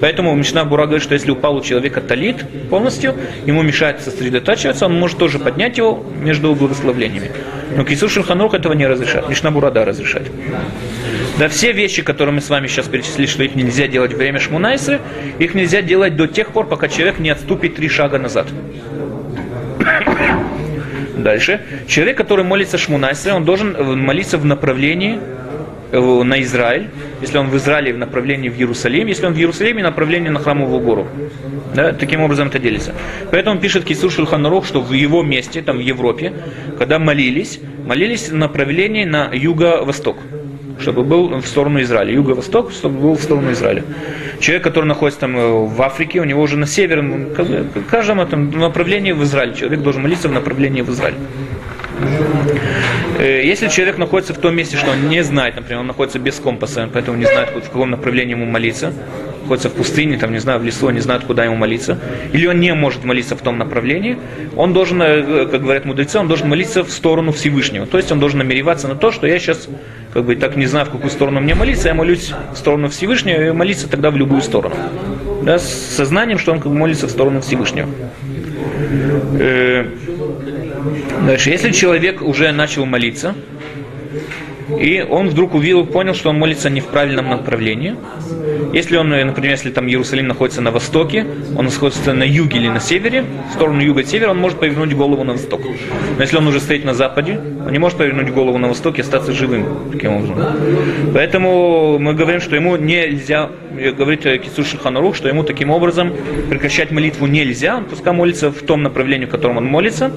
Поэтому 0.00 0.34
Мишна 0.34 0.64
Бура 0.64 0.84
говорит, 0.84 1.02
что 1.02 1.14
если 1.14 1.30
упал 1.32 1.56
у 1.56 1.60
человека 1.60 2.00
талит 2.00 2.36
полностью, 2.70 3.16
ему 3.44 3.62
мешает 3.62 4.00
сосредотачиваться, 4.00 4.86
он 4.86 4.98
может 4.98 5.18
тоже 5.18 5.38
поднять 5.38 5.76
его 5.76 6.04
между 6.20 6.54
благословлениями. 6.54 7.30
Но 7.76 7.84
Кисур 7.84 8.10
Шульханрух 8.10 8.54
этого 8.54 8.72
не 8.72 8.86
разрешает. 8.86 9.28
Мишна 9.28 9.50
Бура 9.50 9.70
да 9.70 9.84
разрешает. 9.84 10.30
Да 11.38 11.48
все 11.48 11.72
вещи, 11.72 12.02
которые 12.02 12.34
мы 12.34 12.40
с 12.40 12.48
вами 12.48 12.66
сейчас 12.66 12.86
перечислили, 12.86 13.26
что 13.26 13.44
их 13.44 13.54
нельзя 13.54 13.86
делать 13.86 14.12
во 14.12 14.18
время 14.18 14.40
шмунайсы, 14.40 15.00
их 15.38 15.54
нельзя 15.54 15.82
делать 15.82 16.16
до 16.16 16.26
тех 16.26 16.52
пор, 16.52 16.66
пока 16.66 16.88
человек 16.88 17.18
не 17.18 17.30
отступит 17.30 17.76
три 17.76 17.88
шага 17.88 18.18
назад. 18.18 18.48
Дальше. 21.16 21.60
Человек, 21.86 22.16
который 22.16 22.44
молится 22.44 22.78
шмунайсы, 22.78 23.32
он 23.32 23.44
должен 23.44 24.00
молиться 24.00 24.38
в 24.38 24.44
направлении 24.44 25.18
на 25.92 26.42
Израиль, 26.42 26.88
если 27.20 27.38
он 27.38 27.48
в 27.48 27.56
Израиле 27.56 27.92
в 27.92 27.98
направлении 27.98 28.48
в 28.48 28.58
Иерусалим, 28.58 29.06
если 29.06 29.26
он 29.26 29.32
в 29.32 29.38
Иерусалиме 29.38 29.82
направление 29.82 30.30
на 30.30 30.38
храмовую 30.38 30.80
гору. 30.80 31.08
Да, 31.74 31.92
таким 31.92 32.20
образом 32.20 32.48
это 32.48 32.58
делится. 32.58 32.94
Поэтому 33.30 33.60
пишет 33.60 33.84
Кисур 33.84 34.10
Шульханарух, 34.10 34.66
что 34.66 34.80
в 34.80 34.92
его 34.92 35.22
месте, 35.22 35.62
там 35.62 35.78
в 35.78 35.80
Европе, 35.80 36.32
когда 36.78 36.98
молились, 36.98 37.60
молились 37.86 38.28
в 38.28 38.34
направлении 38.34 39.04
на 39.04 39.30
юго-восток 39.32 40.16
чтобы 40.80 41.02
был 41.02 41.28
в 41.40 41.46
сторону 41.46 41.82
Израиля. 41.82 42.12
Юго-восток, 42.12 42.70
чтобы 42.70 43.00
был 43.00 43.14
в 43.14 43.20
сторону 43.20 43.52
Израиля. 43.52 43.84
Человек, 44.40 44.62
который 44.62 44.84
находится 44.84 45.20
там 45.20 45.36
э, 45.36 45.66
в 45.66 45.82
Африке, 45.82 46.20
у 46.20 46.24
него 46.24 46.42
уже 46.42 46.56
на 46.56 46.66
север, 46.66 47.02
в 47.02 47.84
каждом 47.90 48.20
этом 48.20 48.50
направлении 48.50 49.12
в 49.12 49.22
Израиль. 49.24 49.54
Человек 49.54 49.80
должен 49.80 50.02
молиться 50.02 50.28
в 50.28 50.32
направлении 50.32 50.82
в 50.82 50.90
Израиль. 50.90 51.16
Э, 53.18 53.44
Если 53.44 53.68
человек 53.68 53.98
находится 53.98 54.32
в 54.32 54.38
том 54.38 54.54
месте, 54.54 54.76
что 54.76 54.92
он 54.92 55.08
не 55.08 55.22
знает, 55.24 55.56
например, 55.56 55.80
он 55.80 55.86
находится 55.88 56.18
без 56.18 56.36
компаса, 56.36 56.88
поэтому 56.92 57.18
не 57.18 57.24
знает, 57.24 57.50
в 57.50 57.68
каком 57.68 57.90
направлении 57.90 58.32
ему 58.32 58.46
молиться, 58.46 58.92
находится 59.42 59.70
в 59.70 59.72
пустыне, 59.72 60.18
там, 60.18 60.32
не 60.32 60.38
знаю, 60.38 60.60
в 60.60 60.64
лесу, 60.64 60.88
не 60.90 61.00
знает, 61.00 61.24
куда 61.24 61.44
ему 61.44 61.56
молиться, 61.56 61.98
или 62.32 62.46
он 62.46 62.60
не 62.60 62.72
может 62.74 63.04
молиться 63.04 63.34
в 63.34 63.40
том 63.40 63.58
направлении, 63.58 64.18
он 64.56 64.72
должен, 64.72 65.02
э, 65.02 65.46
как 65.46 65.62
говорят 65.62 65.84
мудрецы, 65.84 66.18
он 66.18 66.28
должен 66.28 66.48
молиться 66.48 66.84
в 66.84 66.90
сторону 66.90 67.32
Всевышнего. 67.32 67.86
То 67.86 67.96
есть 67.96 68.12
он 68.12 68.20
должен 68.20 68.38
намереваться 68.38 68.86
на 68.86 68.94
то, 68.94 69.10
что 69.10 69.26
я 69.26 69.38
сейчас 69.40 69.68
как 70.12 70.24
бы 70.24 70.36
так 70.36 70.56
не 70.56 70.66
знаю, 70.66 70.86
в 70.86 70.90
какую 70.90 71.10
сторону 71.10 71.40
мне 71.40 71.54
молиться, 71.54 71.88
я 71.88 71.94
молюсь 71.94 72.32
в 72.52 72.56
сторону 72.56 72.88
Всевышнего 72.88 73.48
и 73.48 73.50
молиться 73.50 73.88
тогда 73.88 74.10
в 74.10 74.16
любую 74.16 74.42
сторону. 74.42 74.76
Да, 75.42 75.58
с 75.58 75.68
сознанием, 75.96 76.38
что 76.38 76.52
он 76.52 76.60
как 76.60 76.70
бы 76.70 76.78
молится 76.78 77.08
в 77.08 77.10
сторону 77.10 77.40
Всевышнего. 77.40 77.88
Дальше, 81.26 81.50
если 81.50 81.72
человек 81.72 82.22
уже 82.22 82.52
начал 82.52 82.86
молиться, 82.86 83.34
и 84.76 85.04
он 85.08 85.28
вдруг 85.28 85.54
увидел, 85.54 85.86
понял, 85.86 86.14
что 86.14 86.30
он 86.30 86.38
молится 86.38 86.68
не 86.68 86.80
в 86.80 86.86
правильном 86.86 87.28
направлении. 87.28 87.96
Если 88.72 88.96
он, 88.96 89.08
например, 89.08 89.52
если 89.52 89.70
там 89.70 89.88
Иерусалим 89.88 90.28
находится 90.28 90.60
на 90.60 90.70
востоке, 90.70 91.26
он 91.56 91.64
находится 91.64 92.12
на 92.12 92.24
юге 92.24 92.58
или 92.58 92.68
на 92.68 92.80
севере, 92.80 93.24
в 93.50 93.54
сторону 93.54 93.80
юга 93.80 94.02
и 94.02 94.04
севера, 94.04 94.30
он 94.30 94.38
может 94.38 94.58
повернуть 94.60 94.94
голову 94.94 95.24
на 95.24 95.32
восток. 95.32 95.62
Но 96.16 96.22
если 96.22 96.36
он 96.36 96.46
уже 96.46 96.60
стоит 96.60 96.84
на 96.84 96.92
западе, 96.92 97.40
он 97.64 97.72
не 97.72 97.78
может 97.78 97.96
повернуть 97.96 98.30
голову 98.30 98.58
на 98.58 98.68
восток 98.68 98.98
и 98.98 99.00
остаться 99.00 99.32
живым 99.32 99.90
таким 99.90 100.12
образом. 100.12 100.36
Поэтому 101.14 101.98
мы 101.98 102.12
говорим, 102.12 102.40
что 102.40 102.54
ему 102.56 102.76
нельзя, 102.76 103.50
э, 103.76 103.92
говорит 103.92 104.26
э, 104.26 104.38
Кисур 104.38 104.66
Шиханарух, 104.66 105.16
что 105.16 105.28
ему 105.28 105.44
таким 105.44 105.70
образом 105.70 106.12
прекращать 106.50 106.90
молитву 106.90 107.26
нельзя, 107.26 107.76
он 107.76 107.84
пускай 107.84 108.12
молится 108.12 108.50
в 108.50 108.62
том 108.62 108.82
направлении, 108.82 109.24
в 109.24 109.30
котором 109.30 109.56
он 109.56 109.64
молится, 109.64 110.12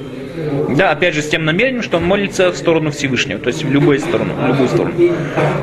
да, 0.75 0.91
опять 0.91 1.13
же, 1.13 1.21
с 1.21 1.29
тем 1.29 1.45
намерением, 1.45 1.83
что 1.83 1.97
он 1.97 2.05
молится 2.05 2.51
в 2.51 2.57
сторону 2.57 2.91
Всевышнего, 2.91 3.39
то 3.39 3.47
есть 3.47 3.63
в 3.63 3.71
любую 3.71 3.99
сторону. 3.99 4.33
В 4.33 4.47
любую 4.47 4.69
сторону. 4.69 4.93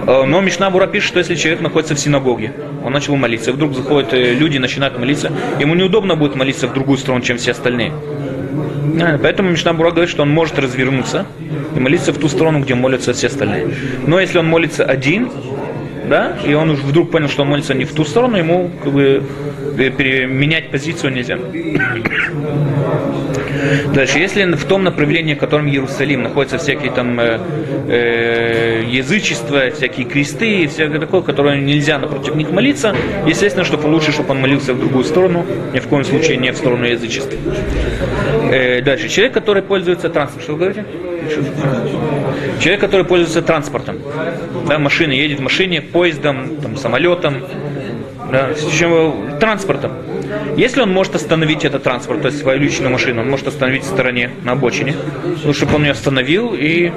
Э, 0.06 0.24
Но 0.24 0.40
Мишна 0.40 0.70
Бура 0.70 0.86
пишет, 0.86 1.08
что 1.08 1.18
если 1.18 1.34
человек 1.34 1.60
находится 1.60 1.94
в 1.94 1.98
синагоге, 1.98 2.52
он 2.84 2.92
начал 2.92 3.16
молиться, 3.16 3.50
и 3.50 3.52
вдруг 3.54 3.74
заходят 3.74 4.12
э, 4.12 4.34
люди 4.34 4.58
начинают 4.58 4.98
молиться, 4.98 5.32
ему 5.58 5.74
неудобно 5.74 6.16
будет 6.16 6.34
молиться 6.34 6.68
в 6.68 6.74
другую 6.74 6.98
сторону, 6.98 7.22
чем 7.22 7.38
все 7.38 7.52
остальные. 7.52 7.92
Да, 8.94 9.18
Поэтому 9.22 9.50
Мишна 9.50 9.72
Бура 9.72 9.90
говорит, 9.90 10.10
что 10.10 10.22
он 10.22 10.30
может 10.30 10.58
развернуться 10.58 11.26
и 11.74 11.78
молиться 11.78 12.12
в 12.12 12.18
ту 12.18 12.28
сторону, 12.28 12.60
где 12.60 12.74
молятся 12.74 13.12
все 13.12 13.28
остальные. 13.28 13.70
Но 14.06 14.18
если 14.18 14.38
он 14.38 14.46
молится 14.46 14.84
один, 14.84 15.30
да, 16.08 16.36
и 16.44 16.54
он 16.54 16.70
уже 16.70 16.82
вдруг 16.82 17.10
понял, 17.10 17.28
что 17.28 17.42
он 17.42 17.48
молится 17.48 17.74
не 17.74 17.84
в 17.84 17.92
ту 17.92 18.04
сторону, 18.04 18.36
ему 18.36 18.70
как 18.82 18.92
бы 18.92 19.22
э, 19.78 20.26
менять 20.26 20.70
позицию 20.70 21.12
нельзя. 21.12 21.38
Дальше, 23.94 24.18
если 24.18 24.44
в 24.44 24.64
том 24.64 24.84
направлении, 24.84 25.34
в 25.34 25.38
котором 25.38 25.68
Иерусалим, 25.68 26.22
находятся 26.22 26.58
всякие 26.58 26.90
там 26.90 27.18
э, 27.20 27.38
э, 27.88 28.84
язычества, 28.86 29.70
всякие 29.70 30.06
кресты, 30.06 30.62
и 30.62 30.66
всякое 30.66 31.00
такое, 31.00 31.22
которое 31.22 31.60
нельзя 31.60 31.98
напротив 31.98 32.34
них 32.34 32.50
молиться, 32.50 32.94
естественно, 33.26 33.64
что 33.64 33.76
лучше, 33.76 34.12
чтобы 34.12 34.30
он 34.30 34.40
молился 34.40 34.74
в 34.74 34.80
другую 34.80 35.04
сторону, 35.04 35.44
ни 35.72 35.80
в 35.80 35.88
коем 35.88 36.04
случае 36.04 36.36
не 36.36 36.52
в 36.52 36.56
сторону 36.56 36.84
язычества. 36.84 37.38
Э, 38.50 38.80
дальше, 38.82 39.08
человек, 39.08 39.34
который 39.34 39.62
пользуется 39.62 40.08
транспортом, 40.08 40.42
что 40.42 40.52
вы 40.52 40.58
говорите? 40.58 40.84
Человек, 42.60 42.80
который 42.80 43.04
пользуется 43.04 43.42
транспортом, 43.42 43.98
да, 44.66 44.78
машина, 44.78 45.12
едет 45.12 45.38
в 45.38 45.42
машине, 45.42 45.80
поездом, 45.80 46.56
там, 46.56 46.76
самолетом, 46.76 47.44
да, 48.30 48.50
транспортом. 49.40 49.92
Если 50.56 50.80
он 50.80 50.92
может 50.92 51.14
остановить 51.14 51.64
этот 51.64 51.82
транспорт, 51.82 52.22
то 52.22 52.28
есть 52.28 52.40
свою 52.40 52.60
личную 52.60 52.90
машину, 52.90 53.22
он 53.22 53.30
может 53.30 53.46
остановить 53.46 53.84
в 53.84 53.86
стороне, 53.86 54.30
на 54.42 54.52
обочине, 54.52 54.94
лучше 55.44 55.66
бы 55.66 55.76
он 55.76 55.84
ее 55.84 55.92
остановил 55.92 56.54
и 56.54 56.92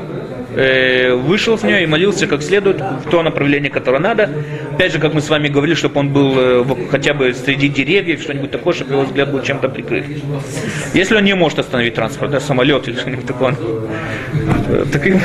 э, 0.55 1.13
вышел 1.13 1.57
с 1.57 1.63
нее 1.63 1.83
и 1.83 1.85
молился 1.87 2.27
как 2.27 2.41
следует 2.41 2.79
в 2.81 3.09
то 3.09 3.23
направление, 3.23 3.69
которое 3.71 3.99
надо. 3.99 4.29
Опять 4.73 4.91
же, 4.93 4.99
как 4.99 5.13
мы 5.13 5.21
с 5.21 5.29
вами 5.29 5.47
говорили, 5.47 5.75
чтобы 5.75 5.99
он 5.99 6.09
был 6.09 6.37
э, 6.39 6.61
в- 6.61 6.89
хотя 6.89 7.13
бы 7.13 7.33
среди 7.33 7.67
деревьев, 7.69 8.21
что-нибудь 8.21 8.51
такое, 8.51 8.73
чтобы 8.73 8.93
его 8.93 9.03
взгляд 9.03 9.31
был 9.31 9.41
чем-то 9.41 9.69
прикрыт. 9.69 10.05
Если 10.93 11.15
он 11.15 11.23
не 11.23 11.35
может 11.35 11.59
остановить 11.59 11.93
транспорт, 11.95 12.31
да, 12.31 12.39
самолет 12.39 12.87
или 12.87 12.95
что-нибудь 12.95 13.25
такое, 13.25 13.55
э, 14.69 14.85
таким, 14.91 15.19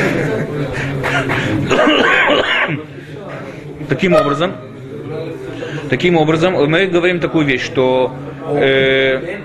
таким 3.88 4.14
образом, 4.14 4.52
Таким 5.88 6.16
образом, 6.16 6.54
мы 6.68 6.86
говорим 6.86 7.20
такую 7.20 7.46
вещь, 7.46 7.62
что 7.64 8.12
э, 8.50 9.38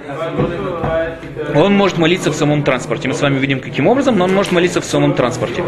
он 1.56 1.74
может 1.74 1.98
молиться 1.98 2.32
в 2.32 2.36
самом 2.36 2.64
транспорте. 2.64 3.08
Мы 3.08 3.14
с 3.14 3.22
вами 3.22 3.40
видим, 3.40 3.60
каким 3.60 3.88
образом, 3.88 4.18
но 4.18 4.26
он 4.26 4.34
может 4.34 4.52
молиться 4.52 4.82
в 4.82 4.86
самом 4.86 5.14
транспорте. 5.14 5.64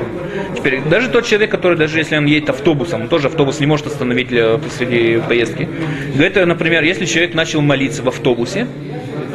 Теперь, 0.56 0.82
даже 0.82 1.10
тот 1.10 1.25
человек, 1.25 1.51
который, 1.51 1.77
даже 1.77 1.98
если 1.98 2.18
он 2.18 2.25
едет 2.25 2.50
автобусом, 2.50 3.03
он 3.03 3.08
тоже 3.08 3.27
автобус 3.27 3.60
не 3.60 3.65
может 3.65 3.88
остановить 3.88 4.27
для- 4.27 4.58
посреди 4.58 5.20
поездки. 5.27 5.68
Говорит, 6.15 6.36
например, 6.46 6.84
если 6.84 7.06
человек 7.06 7.34
начал 7.34 7.62
молиться 7.62 8.03
в 8.03 8.08
автобусе, 8.08 8.68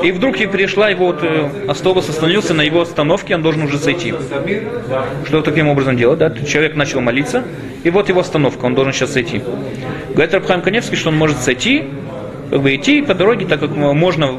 и 0.03 0.13
вдруг 0.13 0.41
и 0.41 0.47
пришла 0.47 0.89
его 0.89 1.07
вот, 1.07 1.25
э, 1.25 1.49
автобус 1.69 2.09
остановился 2.09 2.55
на 2.55 2.63
его 2.63 2.83
остановке, 2.83 3.35
он 3.35 3.43
должен 3.43 3.63
уже 3.63 3.79
сойти. 3.79 4.15
Что 5.27 5.43
таким 5.43 5.69
образом 5.69 5.97
делать? 5.97 6.19
Да? 6.21 6.31
Человек 6.31 6.77
начал 6.77 7.01
молиться, 7.01 7.43
и 7.83 7.91
вот 7.91 8.09
его 8.09 8.21
остановка, 8.21 8.65
он 8.65 8.75
должен 8.75 8.93
сейчас 8.93 9.13
сойти. 9.13 9.43
Говорит 10.11 10.35
Рабхайм 10.35 10.63
Каневский, 10.63 10.97
что 10.97 11.09
он 11.09 11.17
может 11.17 11.39
сойти, 11.39 11.85
как 12.51 12.63
бы 12.63 12.75
идти 12.75 13.03
по 13.03 13.15
дороге, 13.15 13.47
так 13.47 13.61
как 13.61 13.71
можно 13.71 14.37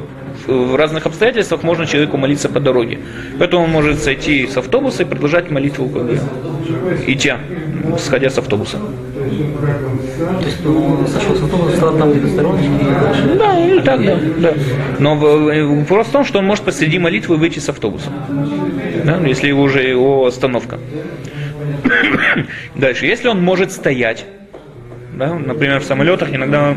в 0.49 0.75
разных 0.75 1.05
обстоятельствах 1.05 1.63
можно 1.63 1.85
человеку 1.85 2.17
молиться 2.17 2.49
по 2.49 2.59
дороге. 2.59 2.99
Поэтому 3.37 3.63
он 3.63 3.69
может 3.69 3.99
сойти 3.99 4.47
с 4.47 4.57
автобуса 4.57 5.03
и 5.03 5.05
продолжать 5.05 5.51
молитву, 5.51 5.87
как 5.89 6.03
бы, 6.03 6.19
идя, 7.07 7.37
сходя 7.97 8.29
с 8.29 8.37
автобуса. 8.37 8.77
То 8.77 10.45
есть 10.45 10.63
ну, 10.63 11.05
сошел 11.07 11.35
с 11.35 11.43
автобуса, 11.43 11.77
стал 11.77 11.97
там 11.97 12.11
где-то 12.11 12.27
стороночки 12.29 12.65
и 12.65 13.01
дальше. 13.01 13.35
Да, 13.37 13.53
ну 13.53 13.81
так, 13.81 14.05
да, 14.05 14.17
да. 14.37 14.53
Но 14.99 15.15
в- 15.15 15.79
вопрос 15.79 16.07
в 16.07 16.11
том, 16.11 16.25
что 16.25 16.39
он 16.39 16.45
может 16.45 16.63
посреди 16.63 16.99
молитвы 16.99 17.37
выйти 17.37 17.59
с 17.59 17.69
автобуса. 17.69 18.09
Да, 19.03 19.17
если 19.25 19.47
его 19.47 19.63
уже 19.63 19.81
его 19.83 20.25
остановка. 20.25 20.79
Дальше, 22.75 23.05
если 23.05 23.27
он 23.27 23.41
может 23.41 23.71
стоять, 23.71 24.25
да, 25.13 25.33
например, 25.35 25.79
в 25.79 25.83
самолетах 25.83 26.33
иногда, 26.33 26.75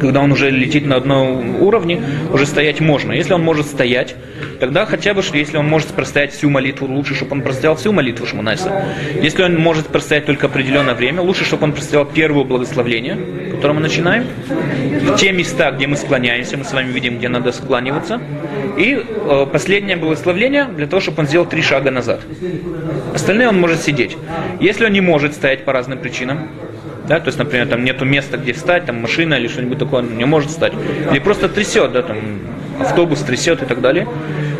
когда 0.00 0.20
он 0.20 0.32
уже 0.32 0.50
летит 0.50 0.86
на 0.86 0.96
одном 0.96 1.62
уровне, 1.62 2.02
уже 2.32 2.46
стоять 2.46 2.80
можно. 2.80 3.12
Если 3.12 3.32
он 3.32 3.42
может 3.42 3.66
стоять, 3.66 4.14
тогда 4.60 4.86
хотя 4.86 5.14
бы, 5.14 5.22
если 5.32 5.56
он 5.56 5.66
может 5.66 5.88
простоять 5.88 6.32
всю 6.32 6.50
молитву, 6.50 6.86
лучше, 6.86 7.14
чтобы 7.14 7.32
он 7.32 7.42
простоял 7.42 7.76
всю 7.76 7.92
молитву 7.92 8.26
Шмунайса. 8.26 8.84
Если 9.20 9.42
он 9.42 9.56
может 9.56 9.86
простоять 9.86 10.26
только 10.26 10.46
определенное 10.46 10.94
время, 10.94 11.22
лучше, 11.22 11.44
чтобы 11.44 11.64
он 11.64 11.72
простоял 11.72 12.04
первое 12.04 12.44
благословление, 12.44 13.16
которое 13.52 13.74
мы 13.74 13.80
начинаем, 13.80 14.26
в 14.48 15.16
те 15.16 15.32
места, 15.32 15.70
где 15.70 15.86
мы 15.86 15.96
склоняемся, 15.96 16.56
мы 16.56 16.64
с 16.64 16.72
вами 16.72 16.92
видим, 16.92 17.18
где 17.18 17.28
надо 17.28 17.52
склониваться, 17.52 18.20
и 18.76 19.02
э, 19.04 19.46
последнее 19.50 19.96
благословление 19.96 20.66
для 20.66 20.86
того, 20.86 21.00
чтобы 21.00 21.20
он 21.20 21.26
сделал 21.26 21.46
три 21.46 21.62
шага 21.62 21.90
назад. 21.90 22.20
Остальные 23.14 23.48
он 23.48 23.58
может 23.58 23.82
сидеть. 23.82 24.16
Если 24.60 24.86
он 24.86 24.92
не 24.92 25.00
может 25.00 25.34
стоять 25.34 25.64
по 25.64 25.72
разным 25.72 25.98
причинам, 25.98 26.48
да, 27.08 27.20
то 27.20 27.28
есть, 27.28 27.38
например, 27.38 27.66
там 27.68 27.84
нету 27.84 28.04
места, 28.04 28.36
где 28.36 28.52
встать, 28.52 28.84
там 28.84 29.00
машина 29.00 29.34
или 29.34 29.48
что-нибудь 29.48 29.78
такое, 29.78 30.02
он 30.02 30.16
не 30.18 30.26
может 30.26 30.50
встать. 30.50 30.74
Или 31.10 31.18
просто 31.18 31.48
трясет, 31.48 31.92
да, 31.92 32.02
там 32.02 32.18
автобус 32.78 33.20
трясет 33.20 33.62
и 33.62 33.66
так 33.66 33.80
далее. 33.80 34.06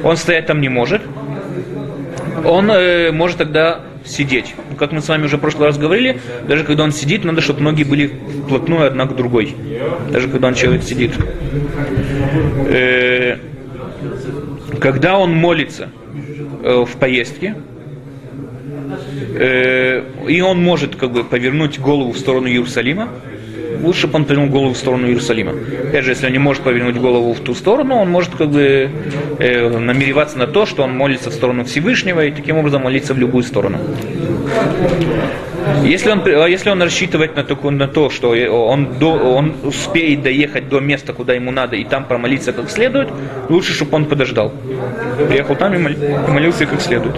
Он 0.03 0.17
стоять 0.17 0.47
там 0.47 0.61
не 0.61 0.69
может. 0.69 1.03
Он 2.45 2.71
э, 2.71 3.13
может 3.13 3.39
тогда 3.39 3.81
сидеть. 4.05 4.55
Как 4.79 4.93
мы 4.93 5.03
с 5.03 5.09
вами 5.09 5.25
уже 5.25 5.37
в 5.37 5.41
прошлый 5.41 5.67
раз 5.67 5.77
говорили, 5.77 6.21
даже 6.47 6.65
когда 6.65 6.85
он 6.85 6.93
сидит, 6.93 7.25
надо, 7.25 7.43
чтобы 7.43 7.61
ноги 7.61 7.85
были 7.85 8.13
вплотную 8.47 8.87
одна 8.87 9.05
к 9.05 9.15
другой. 9.15 9.55
Даже 10.11 10.29
когда 10.29 10.49
он 10.49 10.55
человек 10.55 10.83
сидит. 10.83 11.13
Э, 12.67 13.37
когда 14.81 15.19
он 15.19 15.33
молится 15.33 15.91
э, 16.63 16.85
в 16.87 16.97
поездке, 16.97 17.57
э, 19.35 20.03
и 20.29 20.41
он 20.41 20.63
может 20.63 20.97
как 20.97 21.11
бы 21.13 21.25
повернуть 21.25 21.79
голову 21.79 22.13
в 22.13 22.19
сторону 22.19 22.49
Иерусалима, 22.49 23.09
лучше 23.83 24.07
бы 24.07 24.17
он 24.17 24.25
повернул 24.25 24.49
голову 24.49 24.75
в 24.75 24.77
сторону 24.77 25.07
Иерусалима. 25.07 25.53
Опять 25.89 26.05
же, 26.05 26.11
если 26.11 26.27
он 26.27 26.33
не 26.33 26.39
может 26.39 26.63
повернуть 26.63 26.97
голову 26.97 27.33
в 27.33 27.41
ту 27.41 27.55
сторону, 27.55 27.97
он 27.97 28.11
может 28.11 28.35
как 28.35 28.49
бы 28.51 28.91
э, 29.39 29.79
намереваться 29.79 30.39
на 30.39 30.47
то, 30.47 30.67
что 30.67 30.83
он 30.83 30.97
молится 30.97 31.31
в 31.31 31.35
сторону 31.35 31.65
Всевышнего 31.65 32.25
и 32.25 32.31
таким 32.31 32.57
образом 32.57 32.83
молиться 32.83 33.15
в 33.15 33.19
любую 33.19 33.45
сторону. 33.45 33.79
Если 35.85 36.11
он, 36.11 36.23
а 36.27 36.47
если 36.47 36.71
он 36.71 36.83
рассчитывает 36.83 37.37
на, 37.37 37.45
такую, 37.45 37.73
на 37.73 37.89
то, 37.89 38.11
что 38.11 38.31
он, 38.31 38.99
до, 38.99 39.13
он 39.13 39.55
успеет 39.63 40.23
доехать 40.23 40.69
до 40.69 40.81
места, 40.81 41.13
куда 41.13 41.35
ему 41.35 41.51
надо, 41.51 41.77
и 41.77 41.85
там 41.85 42.05
промолиться 42.05 42.53
как 42.53 42.71
следует, 42.71 43.09
лучше, 43.49 43.75
чтобы 43.75 43.97
он 43.97 44.07
подождал. 44.07 44.53
Приехал 45.29 45.57
там 45.57 45.75
и 45.75 45.79
молился 46.31 46.67
как 46.67 46.81
следует. 46.81 47.17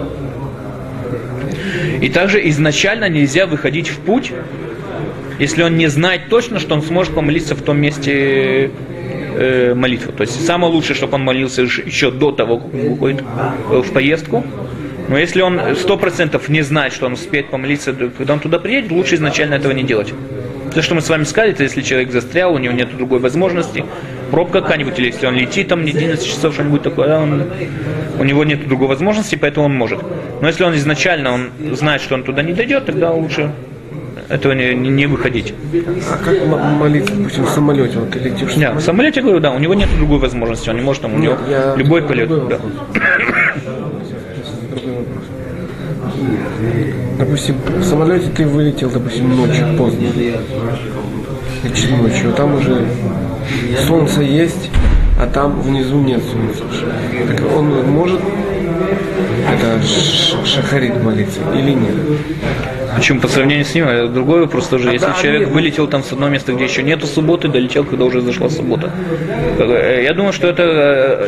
И 2.01 2.09
также 2.09 2.49
изначально 2.49 3.09
нельзя 3.09 3.47
выходить 3.47 3.89
в 3.89 3.99
путь, 3.99 4.33
если 5.39 5.63
он 5.63 5.77
не 5.77 5.89
знает 5.89 6.29
точно, 6.29 6.59
что 6.59 6.75
он 6.75 6.83
сможет 6.83 7.15
помолиться 7.15 7.55
в 7.55 7.63
том 7.63 7.79
месте 7.79 8.71
э, 9.37 9.75
молитву. 9.75 10.13
То 10.13 10.23
есть 10.23 10.45
самое 10.45 10.73
лучшее, 10.73 10.97
чтобы 10.97 11.15
он 11.15 11.25
молился 11.25 11.63
еще 11.63 12.11
до 12.11 12.33
того, 12.33 12.59
как 12.59 12.75
он 12.75 12.81
выходит 12.91 13.23
э, 13.71 13.83
в 13.83 13.93
поездку. 13.93 14.45
Но 15.09 15.19
если 15.19 15.43
он 15.43 15.61
сто 15.77 15.97
процентов 15.97 16.49
не 16.49 16.63
знает, 16.63 16.93
что 16.93 17.07
он 17.07 17.15
успеет 17.15 17.49
помолиться, 17.49 17.93
когда 17.93 18.35
он 18.35 18.41
туда 18.41 18.59
приедет, 18.59 18.93
лучше 18.93 19.17
изначально 19.17 19.55
этого 19.55 19.73
не 19.73 19.83
делать. 19.83 20.13
То, 20.75 20.83
что 20.83 20.95
мы 20.95 21.01
с 21.01 21.09
вами 21.09 21.25
сказали, 21.25 21.53
это 21.53 21.65
если 21.65 21.83
человек 21.83 22.13
застрял, 22.13 22.55
у 22.55 22.59
него 22.59 22.73
нет 22.73 22.97
другой 22.97 23.19
возможности, 23.19 23.85
пробка 24.31 24.61
какая-нибудь, 24.63 24.99
или 24.99 25.07
если 25.07 25.27
он 25.27 25.35
летит 25.35 25.69
там 25.69 25.85
не 25.85 25.91
11 25.93 26.27
часов, 26.27 26.55
что-нибудь 26.55 26.83
такое, 26.83 27.19
он- 27.19 27.45
у 28.19 28.25
него 28.25 28.45
нет 28.45 28.67
другой 28.69 28.89
возможности, 28.89 29.37
поэтому 29.37 29.67
он 29.67 29.75
может. 29.75 30.01
Но 30.41 30.49
если 30.49 30.65
он 30.65 30.75
изначально 30.75 31.33
он 31.33 31.51
знает, 31.77 32.01
что 32.03 32.15
он 32.15 32.23
туда 32.25 32.43
не 32.43 32.53
дойдет, 32.53 32.87
тогда 32.87 33.11
лучше 33.11 33.51
этого 34.29 34.53
не, 34.53 34.75
не- 34.75 34.91
не 34.91 35.07
выходить. 35.07 35.55
А 36.11 36.17
как 36.25 36.47
молиться, 36.79 37.15
допустим, 37.15 37.45
в 37.45 37.51
самолете? 37.51 37.99
Вот 37.99 38.11
ты 38.11 38.19
летишь 38.21 38.53
в 38.55 38.61
Да, 38.61 38.73
в 38.73 38.81
самолете, 38.81 39.23
говорю, 39.23 39.41
да, 39.41 39.51
у 39.51 39.59
него 39.59 39.75
нет 39.75 39.89
другой 39.97 40.19
возможности, 40.19 40.71
он 40.71 40.77
не 40.77 40.83
может 40.83 41.03
там, 41.03 41.15
у 41.15 41.19
него 41.19 41.37
я- 41.49 41.75
любой 41.77 42.03
полет. 42.03 42.29
да. 42.49 42.59
Допустим, 47.19 47.57
в 47.79 47.85
самолете 47.85 48.29
ты 48.35 48.47
вылетел, 48.47 48.91
допустим, 48.91 49.37
ночью, 49.37 49.67
поздно. 49.77 50.09
Ночью, 51.99 52.31
а 52.31 52.33
там 52.33 52.55
уже 52.57 52.87
солнце 53.87 54.23
есть, 54.23 54.71
а 55.19 55.27
там 55.27 55.61
внизу 55.61 56.01
нет 56.01 56.23
солнца. 56.23 56.65
Так 57.29 57.57
он 57.57 57.91
может 57.91 58.21
это 59.49 59.81
шахарит 60.45 61.03
молиться 61.03 61.41
или 61.55 61.73
нет? 61.73 61.95
Почему 62.97 63.21
по 63.21 63.29
сравнению 63.29 63.65
с 63.65 63.75
ним, 63.75 63.87
это 63.89 64.09
другой 64.09 64.41
вопрос 64.41 64.69
тоже. 64.69 64.91
Если 64.91 65.07
да, 65.07 65.15
человек 65.21 65.41
нет. 65.43 65.51
вылетел 65.51 65.87
там 65.87 66.03
с 66.03 66.13
одного 66.13 66.33
места, 66.33 66.53
где 66.53 66.65
еще 66.65 66.83
нету 66.83 67.07
субботы, 67.07 67.49
долетел, 67.49 67.85
когда 67.85 68.05
уже 68.05 68.21
зашла 68.21 68.49
суббота. 68.49 68.91
Э, 69.59 70.03
Я 70.05 70.15
думаю, 70.15 70.33
что 70.33 70.49
это 70.49 70.63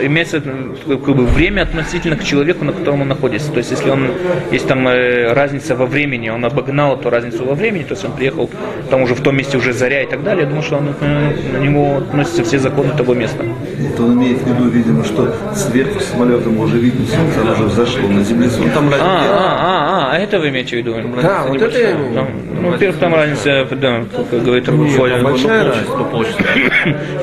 э, 0.03 0.07
имеется 0.07 0.39
э, 0.39 0.97
как 0.97 1.17
бы, 1.17 1.25
время 1.27 1.63
относительно 1.63 2.17
к 2.17 2.25
человеку, 2.25 2.65
на 2.65 2.73
котором 2.73 3.03
он 3.03 3.09
находится. 3.09 3.51
То 3.53 3.59
есть, 3.59 3.71
если 3.71 3.91
он 3.91 4.11
есть 4.51 4.67
там 4.67 4.87
э, 4.89 5.33
разница 5.33 5.75
во 5.77 5.87
времени, 5.87 6.29
он 6.31 6.45
обогнал 6.45 6.97
эту 6.97 7.11
разницу 7.11 7.45
во 7.45 7.55
времени, 7.55 7.83
то 7.83 7.93
есть 7.93 8.05
он 8.05 8.13
приехал 8.13 8.51
там 8.91 9.03
уже 9.03 9.15
в 9.15 9.21
том 9.23 9.37
месте 9.37 9.57
уже 9.57 9.73
заря 9.73 10.03
и 10.03 10.07
так 10.07 10.23
далее, 10.23 10.43
я 10.43 10.49
думаю, 10.49 10.63
что 10.63 10.77
он, 10.77 10.95
э, 11.01 11.33
на 11.53 11.59
него 11.59 11.99
относятся 11.99 12.45
все 12.45 12.59
законы 12.59 12.91
того 12.97 13.15
места. 13.15 13.45
Это 13.93 14.03
он 14.03 14.15
имеет 14.15 14.39
в 14.43 14.47
виду, 14.47 14.69
видимо, 14.69 15.05
что 15.05 15.35
сверху 15.55 16.01
самолета 16.01 16.49
мы 16.49 16.65
уже 16.65 16.79
видим 16.79 17.07
солнце, 17.07 17.41
оно 17.41 17.53
уже 17.53 17.65
взошло 17.65 18.09
на 18.09 18.23
земле 18.25 18.49
солнце. 18.51 18.73
Там 18.75 18.91
А, 18.93 18.97
а, 18.97 20.11
а, 20.11 20.13
а, 20.13 20.19
это 20.19 20.39
вы 20.39 20.49
имеете 20.49 20.77
в 20.77 20.79
виду? 20.79 20.95
Да, 21.23 21.45
вот 21.53 21.63
это 21.63 21.79
я 21.79 21.93
имею. 21.93 22.15
Там, 22.15 22.29
ну, 22.61 22.71
во-первых, 22.71 22.99
там 22.99 23.15
разница, 23.15 23.67
да, 23.71 24.05
как 24.31 24.43
говорит 24.43 24.67
Фоля. 24.67 25.23
Большая 25.23 25.65
разница. 25.65 25.93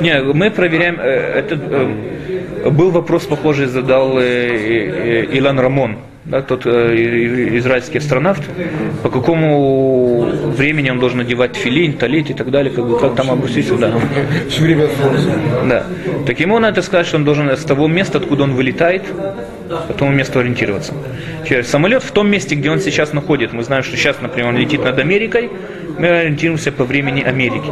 Не, 0.00 0.20
мы 0.32 0.50
проверяем, 0.50 0.98
э, 1.00 1.38
это 1.38 1.54
э, 1.54 2.70
был 2.70 2.90
вопрос 2.90 3.24
похожий 3.24 3.66
задал 3.66 4.18
э, 4.18 5.26
Илан 5.32 5.58
Рамон, 5.58 5.96
да, 6.30 6.42
тот 6.42 6.64
э, 6.64 7.58
израильский 7.58 7.98
астронавт, 7.98 8.42
по 9.02 9.10
какому 9.10 10.30
времени 10.56 10.90
он 10.90 11.00
должен 11.00 11.20
одевать 11.20 11.56
филин, 11.56 11.94
талит 11.94 12.30
и 12.30 12.34
так 12.34 12.50
далее, 12.50 12.72
как, 12.72 12.86
бы, 12.86 12.98
как 12.98 13.16
там 13.16 13.30
опуститься, 13.30 13.76
да. 13.76 13.92
Все 14.48 14.62
время. 14.62 14.88
Да. 15.68 15.84
Так 16.26 16.38
ему 16.38 16.58
надо 16.58 16.82
сказать, 16.82 17.06
что 17.06 17.16
он 17.16 17.24
должен 17.24 17.50
с 17.50 17.64
того 17.64 17.88
места, 17.88 18.18
откуда 18.18 18.44
он 18.44 18.54
вылетает, 18.54 19.02
по 19.88 19.92
тому 19.92 20.10
месту 20.12 20.40
ориентироваться. 20.40 20.94
Теперь 21.44 21.64
Самолет 21.64 22.02
в 22.02 22.10
том 22.10 22.28
месте, 22.28 22.54
где 22.54 22.70
он 22.70 22.80
сейчас 22.80 23.12
находится. 23.12 23.56
Мы 23.56 23.62
знаем, 23.62 23.82
что 23.82 23.96
сейчас, 23.96 24.20
например, 24.20 24.48
он 24.48 24.56
летит 24.56 24.84
над 24.84 24.98
Америкой, 24.98 25.50
мы 25.98 26.08
ориентируемся 26.08 26.72
по 26.72 26.84
времени 26.84 27.22
Америки. 27.22 27.70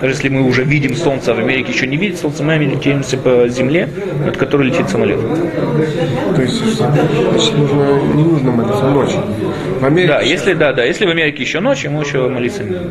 Даже 0.00 0.14
если 0.14 0.28
мы 0.28 0.42
уже 0.42 0.64
видим 0.64 0.94
Солнце, 0.94 1.32
а 1.32 1.34
в 1.34 1.38
Америке 1.38 1.72
еще 1.72 1.86
не 1.86 1.96
видит 1.96 2.18
Солнце, 2.18 2.42
мы 2.42 2.54
ориентируемся 2.54 3.18
по 3.18 3.48
Земле, 3.48 3.88
над 4.24 4.36
которой 4.36 4.68
летит 4.68 4.88
самолет. 4.88 5.20
То 6.34 6.42
есть 6.42 6.80
нужно, 7.84 8.12
не 8.14 8.22
нужно 8.24 8.50
молиться 8.52 8.84
ночью. 8.88 9.20
В 9.80 9.84
Америке 9.84 10.08
Да, 10.12 10.20
если 10.20 10.54
да, 10.54 10.72
да, 10.72 10.84
если 10.84 11.06
в 11.06 11.10
Америке 11.10 11.42
еще 11.42 11.60
ночь, 11.60 11.84
ему 11.84 12.00
еще 12.02 12.28
молиться 12.28 12.64
не 12.64 12.70
надо. 12.70 12.90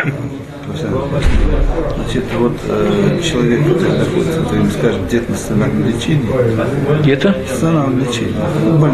Значит, 1.95 2.23
вот 2.39 2.53
э, 2.67 3.19
человек, 3.23 3.59
который 3.67 3.97
находится, 3.99 4.41
то 4.43 4.55
им 4.55 4.71
скажем, 4.71 5.05
где-то 5.05 5.31
на 5.31 5.37
стационарном 5.37 5.87
лечении, 5.87 7.01
Где-то? 7.01 7.35
стационарном 7.47 7.99
лечении, 7.99 8.35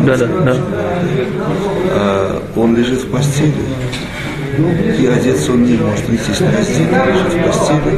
Да, 0.05 0.17
да, 0.17 0.27
да. 0.27 0.55
а, 1.91 2.41
он 2.55 2.75
лежит 2.75 2.99
в 3.03 3.09
постели, 3.11 3.53
и 4.57 5.05
одеться 5.07 5.51
он 5.51 5.63
не 5.63 5.77
может, 5.77 6.09
естественно, 6.09 6.51
раздетый, 6.57 7.13
лежит 7.13 7.33
в 7.33 7.45
постели, 7.45 7.97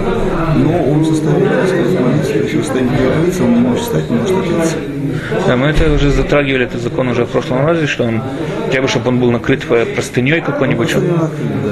но 0.57 0.83
он 0.91 0.99
в 0.99 1.05
состоянии, 1.07 1.47
сказать, 1.67 1.99
молиться, 1.99 2.33
то 2.33 2.39
есть 2.39 2.53
в 2.55 2.57
состоянии 2.63 2.91
говорится, 2.97 3.43
он 3.43 3.53
не 3.53 3.59
может 3.61 3.83
встать, 3.83 4.09
не 4.09 4.17
может 4.17 4.37
одеться. 4.37 4.75
Да, 5.47 5.55
мы 5.57 5.67
это 5.67 5.91
уже 5.93 6.11
затрагивали, 6.11 6.65
этот 6.65 6.81
закон 6.81 7.07
уже 7.09 7.25
в 7.25 7.29
прошлом 7.29 7.65
разе, 7.65 7.87
что 7.87 8.03
он, 8.05 8.21
хотя 8.67 8.81
бы, 8.81 8.87
чтобы 8.87 9.09
он 9.09 9.19
был 9.19 9.31
накрыт 9.31 9.65
э, 9.69 9.85
простыней 9.85 10.41
какой-нибудь. 10.41 10.89
чтоб- 10.89 11.03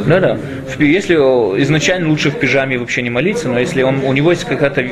Да, 0.08 0.20
да. 0.20 0.38
В 0.70 0.78
пи- 0.78 0.92
Если 0.92 1.16
изначально 1.16 2.10
лучше 2.10 2.30
в 2.32 2.36
пижаме 2.40 2.78
вообще 2.78 3.02
не 3.02 3.10
молиться, 3.10 3.48
но 3.50 3.60
если 3.60 3.84
он, 3.84 4.02
у 4.04 4.14
него 4.14 4.32
есть 4.32 4.44
какая-то 4.46 4.84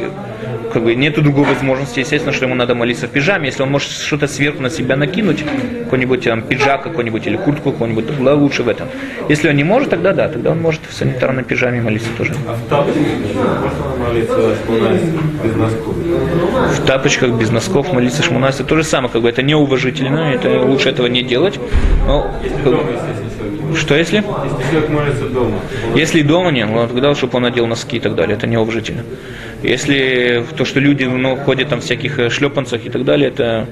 как 0.75 0.83
бы 0.83 0.93
нету 0.93 1.21
другой 1.21 1.45
возможности, 1.45 2.01
естественно, 2.01 2.33
что 2.33 2.43
ему 2.43 2.55
надо 2.55 2.75
молиться 2.75 3.07
в 3.07 3.09
пижаме. 3.09 3.45
Если 3.45 3.63
он 3.63 3.71
может 3.71 3.89
что-то 3.89 4.27
сверху 4.27 4.61
на 4.61 4.69
себя 4.69 4.97
накинуть, 4.97 5.45
какой-нибудь 5.85 6.25
там 6.25 6.41
пиджак 6.41 6.83
какой-нибудь 6.83 7.25
или 7.27 7.38
куртку 7.38 7.71
какую-нибудь, 7.71 8.07
тогда 8.07 8.33
лучше 8.33 8.63
в 8.63 8.67
этом. 8.67 8.89
Если 9.29 9.47
он 9.47 9.55
не 9.55 9.63
может, 9.63 9.91
тогда 9.91 10.11
да, 10.11 10.27
тогда 10.27 10.51
он 10.51 10.61
может 10.61 10.81
в 10.85 10.93
санитарной 10.93 11.43
пижаме 11.45 11.79
молиться 11.79 12.09
тоже. 12.17 12.33
В 16.73 16.85
тапочках 16.85 17.31
без 17.31 17.51
носков 17.51 17.93
молиться 17.93 18.21
шмунайс, 18.21 18.55
это 18.55 18.65
то 18.65 18.75
же 18.75 18.83
самое, 18.83 19.09
как 19.09 19.21
бы 19.21 19.29
это 19.29 19.43
неуважительно, 19.43 20.33
это 20.33 20.59
лучше 20.59 20.89
этого 20.89 21.07
не 21.07 21.23
делать. 21.23 21.57
Но, 22.05 22.33
как 22.65 22.73
бы, 22.73 22.83
что 23.75 23.95
если? 23.95 24.23
Человек 24.71 24.89
молится 24.89 25.29
дома. 25.29 25.60
Если 25.95 26.21
дома 26.21 26.51
не, 26.51 26.65
ну, 26.65 26.88
тогда 26.88 27.15
чтобы 27.15 27.38
он 27.38 27.43
надел 27.43 27.67
носки 27.67 27.97
и 27.97 27.99
так 27.99 28.15
далее, 28.15 28.36
это 28.38 28.47
неуважительно. 28.47 29.03
Если 29.63 30.45
то, 30.58 30.65
что 30.65 30.79
люди 30.79 31.03
ну, 31.05 31.36
ходят 31.38 31.69
там 31.69 31.81
в 31.81 31.84
всяких 31.84 32.19
э, 32.19 32.29
шлепанцах 32.29 32.86
и 32.86 32.89
так 32.89 33.03
далее, 33.03 33.29
это 33.29 33.67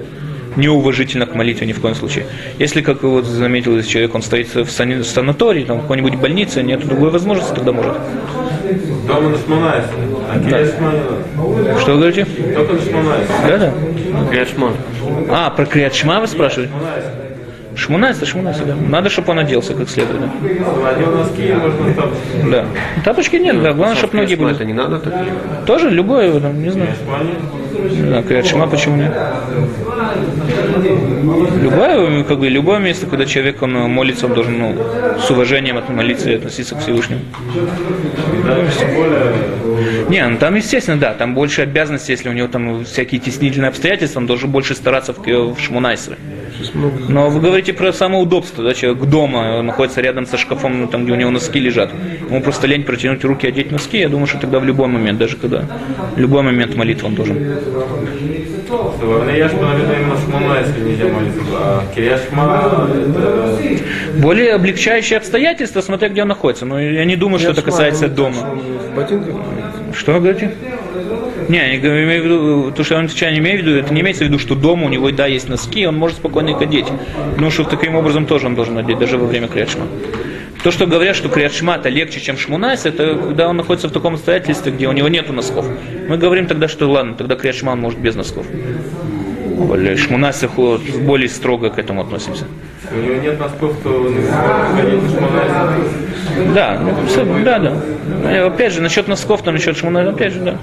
неуважительно 0.55 1.25
к 1.25 1.35
молитве 1.35 1.67
ни 1.67 1.73
в 1.73 1.81
коем 1.81 1.95
случае. 1.95 2.25
Если, 2.59 2.81
как 2.81 3.03
вот 3.03 3.25
заметил 3.25 3.73
здесь 3.73 3.87
человек, 3.87 4.15
он 4.15 4.21
стоит 4.21 4.53
в 4.53 4.69
санатории, 4.69 5.63
там, 5.63 5.79
в 5.79 5.81
какой-нибудь 5.81 6.15
больнице, 6.15 6.63
нет 6.63 6.85
другой 6.85 7.09
возможности, 7.09 7.53
тогда 7.55 7.71
может. 7.71 7.93
Дома 9.07 9.29
на 9.29 9.37
Шмонайсе. 9.37 9.87
А 10.29 10.39
Шмонайсе. 10.41 11.79
Что 11.79 11.91
вы 11.93 11.97
говорите? 11.97 12.25
Только 12.55 12.73
на 12.73 12.81
Шмонайсе. 12.81 13.27
Да, 13.47 13.57
да. 13.57 13.73
А, 15.29 15.49
про 15.49 15.65
Крият 15.65 15.93
Шма 15.93 16.19
вы 16.19 16.27
спрашиваете? 16.27 16.71
Шмунайс, 17.75 18.17
это 18.17 18.25
Шмунайс, 18.25 18.57
да. 18.57 18.75
Надо, 18.75 19.09
чтобы 19.09 19.31
он 19.31 19.39
оделся 19.39 19.73
как 19.73 19.89
следует. 19.89 20.21
Да. 20.21 22.05
Да. 22.49 22.65
Тапочки 23.03 23.37
нет, 23.37 23.61
да. 23.61 23.73
Главное, 23.73 23.95
чтобы 23.95 24.17
ноги 24.17 24.35
были. 24.35 24.53
это 24.53 24.65
не 24.65 24.73
надо 24.73 24.99
такие? 24.99 25.33
Тоже 25.65 25.89
любое, 25.89 26.39
там, 26.39 26.61
не 26.61 26.69
знаю. 26.69 26.91
Да, 28.09 28.21
Крият 28.23 28.45
Шма, 28.45 28.67
почему 28.67 28.97
нет? 28.97 29.13
Любое, 31.61 32.23
как 32.23 32.39
бы, 32.39 32.47
любое 32.47 32.79
место, 32.79 33.07
когда 33.07 33.25
человек 33.25 33.61
он 33.61 33.73
молится, 33.73 34.27
он 34.27 34.33
должен 34.33 34.59
ну, 34.59 34.75
с 35.19 35.29
уважением 35.29 35.77
от- 35.77 35.89
молиться 35.89 36.29
и 36.29 36.35
относиться 36.35 36.75
к 36.75 36.79
Всевышнему. 36.79 37.21
Не, 40.09 40.27
ну 40.27 40.37
там, 40.37 40.55
естественно, 40.55 40.97
да, 40.97 41.13
там 41.13 41.33
больше 41.33 41.61
обязанностей, 41.61 42.11
если 42.13 42.29
у 42.29 42.33
него 42.33 42.47
там 42.47 42.85
всякие 42.85 43.19
теснительные 43.19 43.69
обстоятельства, 43.69 44.19
он 44.19 44.27
должен 44.27 44.51
больше 44.51 44.75
стараться 44.75 45.13
в, 45.13 45.17
в 45.17 45.59
Но 47.09 47.29
вы 47.29 47.39
говорите 47.39 47.73
про 47.73 47.93
самоудобство, 47.93 48.63
да, 48.63 48.73
человек 48.73 49.03
дома 49.03 49.61
находится 49.61 50.01
рядом 50.01 50.25
со 50.25 50.37
шкафом, 50.37 50.81
ну, 50.81 50.87
там, 50.87 51.03
где 51.03 51.13
у 51.13 51.15
него 51.15 51.31
носки 51.31 51.59
лежат. 51.59 51.91
Ему 52.29 52.41
просто 52.41 52.67
лень 52.67 52.83
протянуть 52.83 53.23
руки, 53.23 53.47
одеть 53.47 53.71
носки, 53.71 53.97
я 53.99 54.09
думаю, 54.09 54.27
что 54.27 54.39
тогда 54.39 54.59
в 54.59 54.65
любой 54.65 54.87
момент, 54.87 55.19
даже 55.19 55.37
когда, 55.37 55.65
в 56.15 56.19
любой 56.19 56.43
момент 56.43 56.75
молитву 56.75 57.07
он 57.07 57.15
должен. 57.15 57.37
А. 61.55 61.83
Более 64.17 64.53
облегчающие 64.53 65.17
обстоятельства, 65.17 65.81
смотря 65.81 66.09
где 66.09 66.21
он 66.23 66.27
находится. 66.29 66.65
Но 66.65 66.79
я 66.79 67.05
не 67.05 67.15
думаю, 67.15 67.39
что 67.39 67.51
это 67.51 67.61
касается 67.61 68.07
дома. 68.07 68.59
Что 69.93 70.13
вы 70.13 70.19
говорите? 70.19 70.51
Не, 71.49 71.57
я 71.57 71.77
имею 71.77 72.21
в 72.21 72.25
виду, 72.25 72.71
то, 72.71 72.83
что 72.83 72.97
он 72.97 73.05
отвечает, 73.05 73.37
имею 73.37 73.59
в 73.59 73.61
виду, 73.65 73.77
это 73.77 73.93
не 73.93 74.01
имеется 74.01 74.23
в 74.23 74.27
виду, 74.27 74.39
что 74.39 74.55
дома 74.55 74.85
у 74.85 74.89
него, 74.89 75.11
да, 75.11 75.27
есть 75.27 75.49
носки, 75.49 75.85
он 75.85 75.97
может 75.97 76.17
спокойно 76.17 76.49
их 76.49 76.61
одеть. 76.61 76.87
Ну, 77.37 77.49
что 77.51 77.63
таким 77.63 77.95
образом 77.95 78.25
тоже 78.25 78.47
он 78.47 78.55
должен 78.55 78.77
одеть, 78.77 78.99
даже 78.99 79.17
во 79.17 79.25
время 79.25 79.47
криатшма. 79.47 79.87
То, 80.63 80.71
что 80.71 80.87
говорят, 80.87 81.15
что 81.17 81.27
криатшма 81.27 81.75
это 81.75 81.89
легче, 81.89 82.21
чем 82.21 82.37
шмунайс, 82.37 82.85
это 82.85 83.15
когда 83.15 83.49
он 83.49 83.57
находится 83.57 83.89
в 83.89 83.91
таком 83.91 84.13
обстоятельстве, 84.13 84.71
где 84.71 84.87
у 84.87 84.93
него 84.93 85.09
нету 85.09 85.33
носков. 85.33 85.65
Мы 86.07 86.17
говорим 86.17 86.47
тогда, 86.47 86.69
что 86.69 86.89
ладно, 86.89 87.15
тогда 87.15 87.35
криатшма 87.35 87.71
он 87.71 87.81
может 87.81 87.99
без 87.99 88.15
носков. 88.15 88.45
Более 89.53 89.95
Шмунайс 89.97 90.43
более 91.05 91.29
строго 91.29 91.69
к 91.69 91.77
этому 91.77 92.01
относимся. 92.01 92.45
У 92.91 92.97
него 92.97 93.15
нет. 93.15 93.37
Да, 96.53 96.79
ну, 96.79 97.43
да, 97.43 97.59
да. 97.59 97.73
Э, 98.23 98.47
Опять 98.47 98.73
же, 98.73 98.81
насчет 98.81 99.07
носков, 99.07 99.43
то 99.43 99.51
насчет 99.51 99.77
шмуна, 99.77 100.09
опять 100.09 100.33
же, 100.33 100.39
да. 100.39 100.57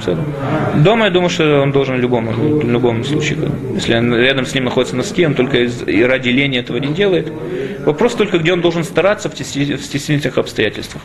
Дома 0.77 1.07
я 1.07 1.11
думаю, 1.11 1.31
что 1.31 1.61
он 1.61 1.73
должен 1.73 1.97
в 1.97 2.01
любом, 2.01 2.27
в 2.27 2.69
любом 2.69 3.05
случае. 3.05 3.39
Если 3.75 3.93
рядом 3.93 4.47
с 4.47 4.55
ним 4.55 4.65
находятся 4.65 4.97
носки, 4.97 5.25
он 5.25 5.35
только 5.35 5.59
из, 5.59 5.87
и 5.87 6.03
ради 6.05 6.29
лени 6.29 6.59
этого 6.59 6.79
не 6.79 6.89
делает. 6.89 7.33
Вопрос 7.85 8.15
только, 8.15 8.39
где 8.39 8.53
он 8.53 8.61
должен 8.61 8.85
стараться 8.85 9.29
в 9.31 9.35
стеснительных 9.35 10.39
обстоятельствах. 10.39 11.03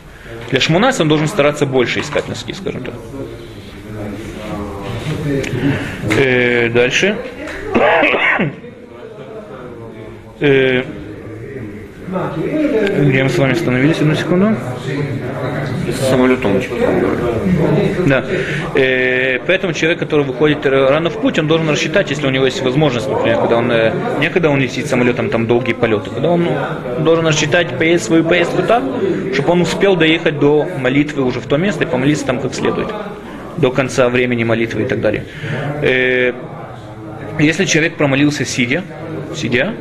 Для 0.50 0.60
шмунаса 0.60 1.02
он 1.02 1.08
должен 1.08 1.28
стараться 1.28 1.66
больше 1.66 2.00
искать 2.00 2.28
носки, 2.28 2.52
скажем 2.52 2.82
так. 2.84 2.94
Э, 6.18 6.68
дальше. 6.68 7.16
Э, 10.40 10.82
где 13.00 13.24
мы 13.24 13.28
с 13.28 13.38
вами 13.38 13.52
остановились? 13.52 14.00
Одну 14.00 14.14
секунду. 14.14 14.56
Самолетом 16.08 16.60
Да. 18.06 18.24
Э, 18.74 19.38
поэтому 19.46 19.72
человек, 19.72 19.98
который 19.98 20.24
выходит 20.24 20.64
рано 20.66 21.10
в 21.10 21.20
путь, 21.20 21.38
он 21.38 21.48
должен 21.48 21.68
рассчитать, 21.68 22.10
если 22.10 22.26
у 22.26 22.30
него 22.30 22.44
есть 22.44 22.62
возможность, 22.62 23.08
например, 23.08 23.38
когда 23.38 23.56
он 23.56 23.72
э, 23.72 23.92
не 24.20 24.30
когда 24.30 24.50
он 24.50 24.60
летит 24.60 24.86
самолетом, 24.86 25.30
там 25.30 25.46
долгие 25.46 25.72
полеты, 25.72 26.10
когда 26.10 26.30
он 26.30 26.46
должен 27.00 27.26
рассчитать 27.26 27.68
свою 28.00 28.24
поездку 28.24 28.62
так, 28.62 28.82
чтобы 29.32 29.52
он 29.52 29.62
успел 29.62 29.96
доехать 29.96 30.38
до 30.38 30.66
молитвы 30.78 31.24
уже 31.24 31.40
в 31.40 31.46
то 31.46 31.56
место 31.56 31.84
и 31.84 31.86
помолиться 31.86 32.26
там 32.26 32.40
как 32.40 32.54
следует, 32.54 32.88
до 33.56 33.70
конца 33.70 34.08
времени 34.08 34.44
молитвы 34.44 34.82
и 34.82 34.86
так 34.86 35.00
далее. 35.00 35.24
Если 37.38 37.64
человек 37.64 37.96
промолился 37.96 38.44
сидя, 38.44 38.82
сидя, 39.34 39.74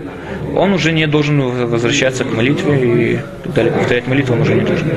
он 0.56 0.74
уже 0.74 0.92
не 0.92 1.08
должен 1.08 1.40
возвращаться 1.42 2.24
к 2.24 2.34
молитве 2.34 3.14
и 3.14 3.20
так 3.44 3.54
далее. 3.54 3.74
Повторять 3.74 4.08
молитву 4.08 4.36
он 4.36 4.42
уже 4.42 4.56
не 4.56 4.62
должен. 4.62 4.92